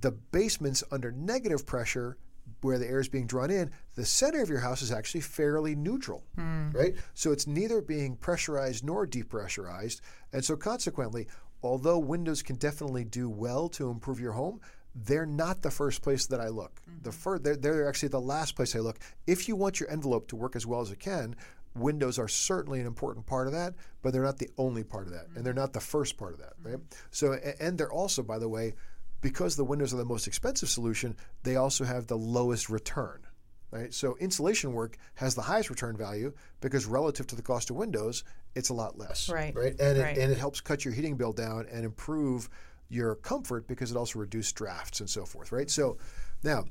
the 0.00 0.12
basement's 0.12 0.84
under 0.90 1.12
negative 1.12 1.66
pressure 1.66 2.16
where 2.62 2.78
the 2.78 2.86
air 2.86 3.00
is 3.00 3.08
being 3.08 3.26
drawn 3.26 3.50
in, 3.50 3.70
the 3.94 4.04
center 4.04 4.42
of 4.42 4.48
your 4.48 4.60
house 4.60 4.82
is 4.82 4.92
actually 4.92 5.20
fairly 5.20 5.74
neutral, 5.74 6.24
hmm. 6.36 6.70
right? 6.72 6.94
So 7.14 7.32
it's 7.32 7.46
neither 7.46 7.80
being 7.80 8.16
pressurized 8.16 8.84
nor 8.84 9.06
depressurized. 9.06 10.00
And 10.32 10.44
so 10.44 10.56
consequently, 10.56 11.26
although 11.62 11.98
windows 11.98 12.42
can 12.42 12.56
definitely 12.56 13.04
do 13.04 13.28
well 13.28 13.68
to 13.70 13.90
improve 13.90 14.20
your 14.20 14.32
home, 14.32 14.60
they're 14.94 15.26
not 15.26 15.62
the 15.62 15.70
first 15.70 16.02
place 16.02 16.26
that 16.26 16.40
I 16.40 16.48
look. 16.48 16.80
The 17.02 17.10
mm-hmm. 17.10 17.18
fir- 17.18 17.38
they're, 17.38 17.56
they're 17.56 17.88
actually 17.88 18.10
the 18.10 18.20
last 18.20 18.56
place 18.56 18.76
I 18.76 18.80
look. 18.80 18.98
If 19.26 19.48
you 19.48 19.56
want 19.56 19.80
your 19.80 19.90
envelope 19.90 20.28
to 20.28 20.36
work 20.36 20.54
as 20.54 20.66
well 20.66 20.80
as 20.80 20.90
it 20.90 21.00
can, 21.00 21.34
windows 21.74 22.18
are 22.18 22.28
certainly 22.28 22.80
an 22.80 22.86
important 22.86 23.26
part 23.26 23.46
of 23.46 23.52
that, 23.54 23.74
but 24.02 24.12
they're 24.12 24.22
not 24.22 24.38
the 24.38 24.50
only 24.58 24.84
part 24.84 25.06
of 25.06 25.12
that, 25.12 25.24
and 25.24 25.34
mm-hmm. 25.34 25.44
they're 25.44 25.54
not 25.54 25.72
the 25.72 25.80
first 25.80 26.18
part 26.18 26.34
of 26.34 26.38
that, 26.40 26.52
right? 26.62 26.76
Mm-hmm. 26.76 27.06
So, 27.10 27.32
and 27.60 27.78
they're 27.78 27.92
also, 27.92 28.22
by 28.22 28.38
the 28.38 28.48
way, 28.48 28.74
because 29.22 29.56
the 29.56 29.64
windows 29.64 29.94
are 29.94 29.96
the 29.96 30.04
most 30.04 30.26
expensive 30.26 30.68
solution, 30.68 31.16
they 31.44 31.56
also 31.56 31.84
have 31.84 32.06
the 32.06 32.18
lowest 32.18 32.68
return. 32.68 33.22
Right? 33.70 33.94
So 33.94 34.18
insulation 34.20 34.74
work 34.74 34.98
has 35.14 35.34
the 35.34 35.40
highest 35.40 35.70
return 35.70 35.96
value 35.96 36.34
because 36.60 36.84
relative 36.84 37.26
to 37.28 37.36
the 37.36 37.40
cost 37.40 37.70
of 37.70 37.76
windows, 37.76 38.22
it's 38.54 38.68
a 38.68 38.74
lot 38.74 38.98
less. 38.98 39.30
Right. 39.30 39.56
Right. 39.56 39.74
And 39.80 39.98
Right. 39.98 40.18
it, 40.18 40.20
and 40.20 40.30
it 40.30 40.36
helps 40.36 40.60
cut 40.60 40.84
your 40.84 40.92
heating 40.92 41.16
bill 41.16 41.32
down 41.32 41.66
and 41.72 41.82
improve 41.86 42.50
your 42.90 43.14
comfort 43.14 43.66
because 43.66 43.90
it 43.90 43.96
also 43.96 44.18
reduces 44.18 44.52
drafts 44.52 45.00
and 45.00 45.08
so 45.08 45.24
forth. 45.24 45.52
Right. 45.52 45.70
So 45.70 45.96
now, 46.42 46.66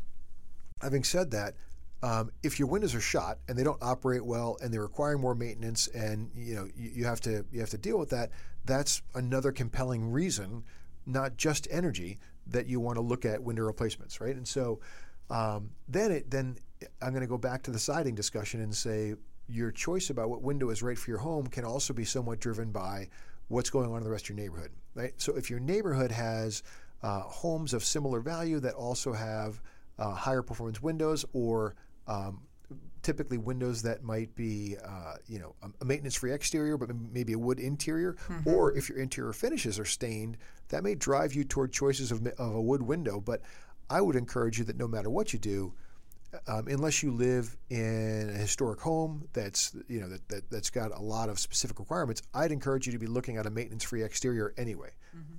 having 0.80 1.04
said 1.04 1.32
that, 1.32 1.56
um, 2.04 2.32
if 2.44 2.60
your 2.60 2.68
windows 2.68 2.94
are 2.94 3.02
shot 3.02 3.40
and 3.48 3.58
they 3.58 3.64
don't 3.64 3.82
operate 3.82 4.24
well 4.24 4.58
and 4.62 4.72
they 4.72 4.78
require 4.78 5.18
more 5.18 5.34
maintenance 5.34 5.88
and 5.88 6.30
you 6.36 6.54
know 6.56 6.68
you, 6.76 6.90
you 6.96 7.06
have 7.06 7.22
to 7.22 7.46
you 7.52 7.62
have 7.62 7.70
to 7.72 7.78
deal 7.80 7.98
with 7.98 8.12
that, 8.12 8.30
that's 8.66 9.02
another 9.16 9.52
compelling 9.52 10.12
reason, 10.12 10.64
not 11.08 11.38
just 11.38 11.68
energy, 11.72 12.20
that 12.52 12.68
you 12.68 12.80
want 12.80 12.98
to 12.98 13.02
look 13.02 13.26
at 13.26 13.42
window 13.42 13.64
replacements, 13.64 14.22
right? 14.22 14.36
And 14.36 14.48
so 14.48 14.80
um, 15.30 15.72
then 15.88 16.12
it 16.12 16.30
then 16.30 16.58
I'm 17.02 17.10
going 17.10 17.22
to 17.22 17.28
go 17.28 17.38
back 17.38 17.64
to 17.64 17.72
the 17.72 17.80
siding 17.80 18.16
discussion 18.16 18.62
and 18.62 18.76
say 18.76 19.16
your 19.48 19.72
choice 19.72 20.10
about 20.10 20.30
what 20.30 20.42
window 20.42 20.70
is 20.70 20.82
right 20.82 20.98
for 20.98 21.10
your 21.10 21.20
home 21.20 21.48
can 21.48 21.66
also 21.66 21.94
be 21.94 22.06
somewhat 22.06 22.40
driven 22.40 22.72
by 22.72 23.08
what's 23.48 23.70
going 23.70 23.90
on 23.92 23.98
in 23.98 24.04
the 24.04 24.10
rest 24.10 24.26
of 24.26 24.30
your 24.30 24.38
neighborhood, 24.38 24.72
right? 24.96 25.14
So 25.18 25.36
if 25.36 25.50
your 25.50 25.60
neighborhood 25.60 26.12
has 26.12 26.64
uh, 27.04 27.22
homes 27.22 27.74
of 27.74 27.84
similar 27.84 28.22
value 28.22 28.60
that 28.62 28.74
also 28.74 29.12
have 29.14 29.62
uh, 30.00 30.14
higher 30.14 30.42
performance 30.42 30.82
windows 30.82 31.26
or 31.34 31.76
um, 32.08 32.42
typically 33.02 33.38
windows 33.38 33.82
that 33.82 34.04
might 34.04 34.36
be, 34.36 34.78
uh, 34.86 35.16
you 35.28 35.40
know, 35.40 35.56
a- 35.62 35.86
maintenance-free 35.86 36.32
exterior, 36.32 36.78
but 36.78 36.90
maybe 37.12 37.34
a 37.34 37.40
wood 37.40 37.60
interior, 37.60 38.16
or 38.46 38.76
if 38.78 38.90
your 38.90 39.00
interior 39.00 39.34
finishes 39.34 39.80
are 39.80 39.86
stained, 39.86 40.38
that 40.70 40.84
may 40.84 40.96
drive 40.96 41.34
you 41.34 41.44
toward 41.44 41.72
choices 41.72 42.12
of, 42.12 42.26
of 42.38 42.56
a 42.56 42.62
wood 42.62 42.82
window. 42.84 43.20
But 43.20 43.42
I 43.90 44.02
would 44.02 44.16
encourage 44.16 44.60
you 44.60 44.66
that 44.66 44.78
no 44.78 44.88
matter 44.88 45.10
what 45.10 45.34
you 45.34 45.40
do, 45.40 45.74
um, 46.48 46.68
unless 46.68 47.04
you 47.04 47.12
live 47.12 47.58
in 47.70 48.30
a 48.34 48.38
historic 48.38 48.80
home 48.80 49.28
that's 49.34 49.76
you 49.90 50.00
know 50.00 50.08
that, 50.08 50.30
that 50.30 50.50
that's 50.50 50.70
got 50.70 50.98
a 50.98 51.02
lot 51.02 51.28
of 51.28 51.40
specific 51.40 51.78
requirements, 51.80 52.22
I'd 52.34 52.54
encourage 52.54 52.86
you 52.86 52.94
to 52.94 53.00
be 53.00 53.08
looking 53.08 53.36
at 53.38 53.46
a 53.46 53.50
maintenance-free 53.50 54.04
exterior 54.04 54.54
anyway. 54.58 54.92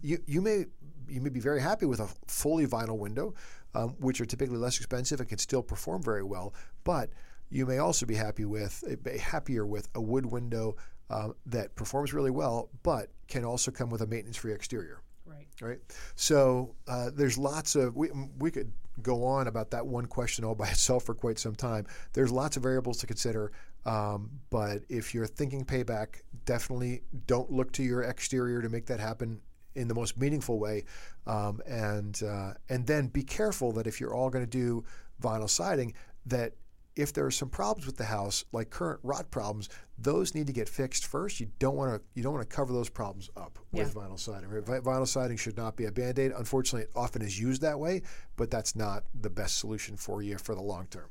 You 0.03 0.19
you 0.27 0.43
may 0.43 0.67
you 1.09 1.21
may 1.23 1.31
be 1.31 1.41
very 1.41 1.63
happy 1.63 1.87
with 1.87 2.01
a 2.01 2.09
fully 2.27 2.67
vinyl 2.67 2.99
window, 2.99 3.35
um, 3.75 3.91
which 4.01 4.21
are 4.21 4.27
typically 4.27 4.59
less 4.59 4.77
expensive 4.77 5.21
and 5.21 5.29
can 5.29 5.39
still 5.39 5.63
perform 5.63 6.03
very 6.03 6.23
well, 6.23 6.53
but 6.85 7.09
you 7.53 7.67
may 7.67 7.79
also 7.79 8.07
be 8.07 8.15
happy 8.15 8.45
with 8.45 8.83
be 9.03 9.19
happier 9.19 9.67
with 9.67 9.89
a 9.95 10.01
wood 10.01 10.27
window 10.27 10.77
um, 11.11 11.35
that 11.47 11.75
performs 11.75 12.15
really 12.15 12.31
well, 12.31 12.71
but 12.83 13.11
can 13.29 13.45
also 13.45 13.71
come 13.71 13.91
with 13.91 14.01
a 14.01 14.07
maintenance-free 14.07 14.53
exterior 14.53 15.03
Right. 15.25 15.47
right? 15.61 15.79
So 16.17 16.75
uh, 16.89 17.11
there's 17.15 17.39
lots 17.39 17.77
of 17.77 17.95
we 17.95 18.11
we 18.39 18.51
could 18.51 18.73
go 19.03 19.25
on 19.25 19.47
about 19.47 19.71
that 19.71 19.87
one 19.87 20.07
question 20.07 20.45
all 20.45 20.55
by 20.55 20.69
itself 20.71 21.05
for 21.05 21.15
quite 21.15 21.39
some 21.39 21.55
time. 21.55 21.87
There's 22.13 22.33
lots 22.33 22.57
of 22.57 22.63
variables 22.63 22.99
to 22.99 23.07
consider, 23.07 23.53
um, 23.85 24.31
but 24.51 24.83
if 24.89 25.15
you're 25.15 25.27
thinking 25.27 25.65
payback, 25.65 26.23
definitely 26.45 27.03
don't 27.27 27.51
look 27.51 27.73
to 27.73 27.83
your 27.83 28.03
exterior 28.03 28.63
to 28.63 28.69
make 28.69 28.87
that 28.87 28.99
happen 28.99 29.41
in 29.75 29.89
the 29.89 29.95
most 29.95 30.19
meaningful 30.19 30.59
way, 30.59 30.85
um, 31.27 31.61
and 31.67 32.23
uh, 32.23 32.55
and 32.69 32.87
then 32.87 33.07
be 33.07 33.23
careful 33.23 33.73
that 33.73 33.87
if 33.87 34.01
you're 34.01 34.15
all 34.15 34.31
going 34.31 34.45
to 34.45 34.51
do 34.51 34.85
vinyl 35.23 35.49
siding, 35.49 35.95
that 36.27 36.53
if 36.95 37.13
there 37.13 37.25
are 37.25 37.31
some 37.31 37.49
problems 37.49 37.87
with 37.87 37.97
the 37.97 38.05
house, 38.05 38.45
like 38.53 38.71
current 38.71 39.01
rot 39.03 39.31
problems, 39.31 39.69
those 39.99 40.35
need 40.35 40.47
to 40.47 40.53
get 40.53 40.69
fixed 40.69 41.07
first. 41.07 41.41
You 41.41 41.49
don't 41.59 41.77
want 41.77 41.95
to 41.95 42.01
you 42.15 42.23
don't 42.23 42.35
want 42.35 42.49
to 42.49 42.55
cover 42.55 42.73
those 42.73 42.89
problems 42.89 43.31
up 43.37 43.59
with 43.73 43.95
Yeah. 43.95 44.03
vinyl 44.03 44.19
siding. 44.19 44.51
Vinyl 44.51 45.07
siding 45.09 45.37
should 45.37 45.57
not 45.57 45.77
be 45.77 45.87
a 45.87 45.93
band 45.93 46.19
aid. 46.19 46.33
Unfortunately, 46.37 46.83
it 46.83 46.91
often 46.95 47.23
is 47.23 47.39
used 47.41 47.63
that 47.63 47.79
way, 47.79 48.03
but 48.37 48.51
that's 48.51 48.77
not 48.77 49.05
the 49.19 49.31
best 49.31 49.59
solution 49.59 49.97
for 49.97 50.23
you 50.23 50.37
for 50.39 50.55
the 50.55 50.63
long 50.63 50.87
term. 50.87 51.09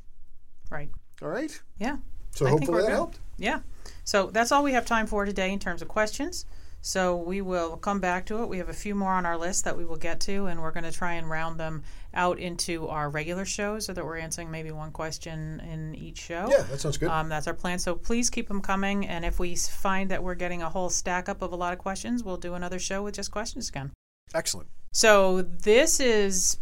Right. 0.69 0.89
All 1.21 1.29
right. 1.29 1.59
Yeah. 1.79 1.97
So 2.31 2.45
I 2.45 2.49
hopefully 2.51 2.81
that 2.81 2.87
good. 2.87 2.93
helped. 2.93 3.19
Yeah. 3.37 3.59
So 4.03 4.27
that's 4.27 4.51
all 4.51 4.63
we 4.63 4.71
have 4.73 4.85
time 4.85 5.07
for 5.07 5.25
today 5.25 5.51
in 5.51 5.59
terms 5.59 5.81
of 5.81 5.87
questions. 5.87 6.45
So 6.81 7.15
we 7.15 7.41
will 7.41 7.77
come 7.77 7.99
back 7.99 8.25
to 8.27 8.41
it. 8.41 8.49
We 8.49 8.57
have 8.57 8.69
a 8.69 8.73
few 8.73 8.95
more 8.95 9.11
on 9.11 9.25
our 9.25 9.37
list 9.37 9.65
that 9.65 9.77
we 9.77 9.85
will 9.85 9.97
get 9.97 10.19
to, 10.21 10.47
and 10.47 10.61
we're 10.61 10.71
going 10.71 10.83
to 10.83 10.91
try 10.91 11.13
and 11.13 11.29
round 11.29 11.59
them 11.59 11.83
out 12.13 12.39
into 12.39 12.87
our 12.87 13.09
regular 13.09 13.45
shows 13.45 13.85
so 13.85 13.93
that 13.93 14.03
we're 14.03 14.17
answering 14.17 14.49
maybe 14.49 14.71
one 14.71 14.91
question 14.91 15.59
in 15.61 15.95
each 15.95 16.19
show. 16.19 16.47
Yeah, 16.49 16.63
that 16.63 16.79
sounds 16.79 16.97
good. 16.97 17.09
Um, 17.09 17.29
that's 17.29 17.47
our 17.47 17.53
plan. 17.53 17.77
So 17.79 17.95
please 17.95 18.29
keep 18.29 18.47
them 18.47 18.61
coming. 18.61 19.07
And 19.07 19.23
if 19.23 19.39
we 19.39 19.55
find 19.55 20.09
that 20.11 20.23
we're 20.23 20.35
getting 20.35 20.63
a 20.63 20.69
whole 20.69 20.89
stack 20.89 21.29
up 21.29 21.41
of 21.41 21.51
a 21.51 21.55
lot 21.55 21.71
of 21.71 21.79
questions, 21.79 22.23
we'll 22.23 22.37
do 22.37 22.55
another 22.55 22.79
show 22.79 23.03
with 23.03 23.15
just 23.15 23.31
questions 23.31 23.69
again. 23.69 23.91
Excellent. 24.33 24.67
So 24.91 25.41
this 25.41 25.99
is 25.99 26.57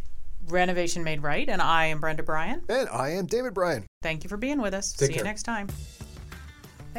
Renovation 0.47 1.03
Made 1.03 1.23
Right, 1.23 1.47
and 1.47 1.61
I 1.61 1.85
am 1.85 1.99
Brenda 1.99 2.23
Bryan. 2.23 2.61
And 2.67 2.89
I 2.89 3.11
am 3.11 3.25
David 3.25 3.53
Bryan. 3.53 3.85
Thank 4.01 4.23
you 4.23 4.29
for 4.29 4.37
being 4.37 4.61
with 4.61 4.73
us. 4.73 4.93
Take 4.93 5.07
See 5.07 5.13
care. 5.13 5.21
you 5.21 5.23
next 5.23 5.43
time. 5.43 5.69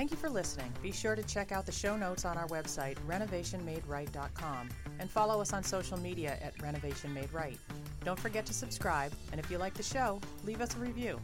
Thank 0.01 0.13
you 0.13 0.17
for 0.17 0.31
listening. 0.31 0.73
Be 0.81 0.93
sure 0.93 1.15
to 1.15 1.23
check 1.25 1.53
out 1.53 1.67
the 1.67 1.73
show 1.73 1.95
notes 1.95 2.25
on 2.25 2.39
our 2.39 2.47
website, 2.47 2.97
renovationmaderight.com, 3.07 4.71
and 4.99 5.11
follow 5.11 5.43
us 5.43 5.53
on 5.53 5.63
social 5.63 5.99
media 5.99 6.39
at 6.41 6.55
Renovation 6.63 7.13
Made 7.13 7.31
Right. 7.35 7.59
Don't 8.03 8.19
forget 8.19 8.47
to 8.47 8.55
subscribe, 8.55 9.13
and 9.31 9.39
if 9.39 9.51
you 9.51 9.59
like 9.59 9.75
the 9.75 9.83
show, 9.83 10.19
leave 10.43 10.63
us 10.63 10.75
a 10.75 10.79
review. 10.79 11.21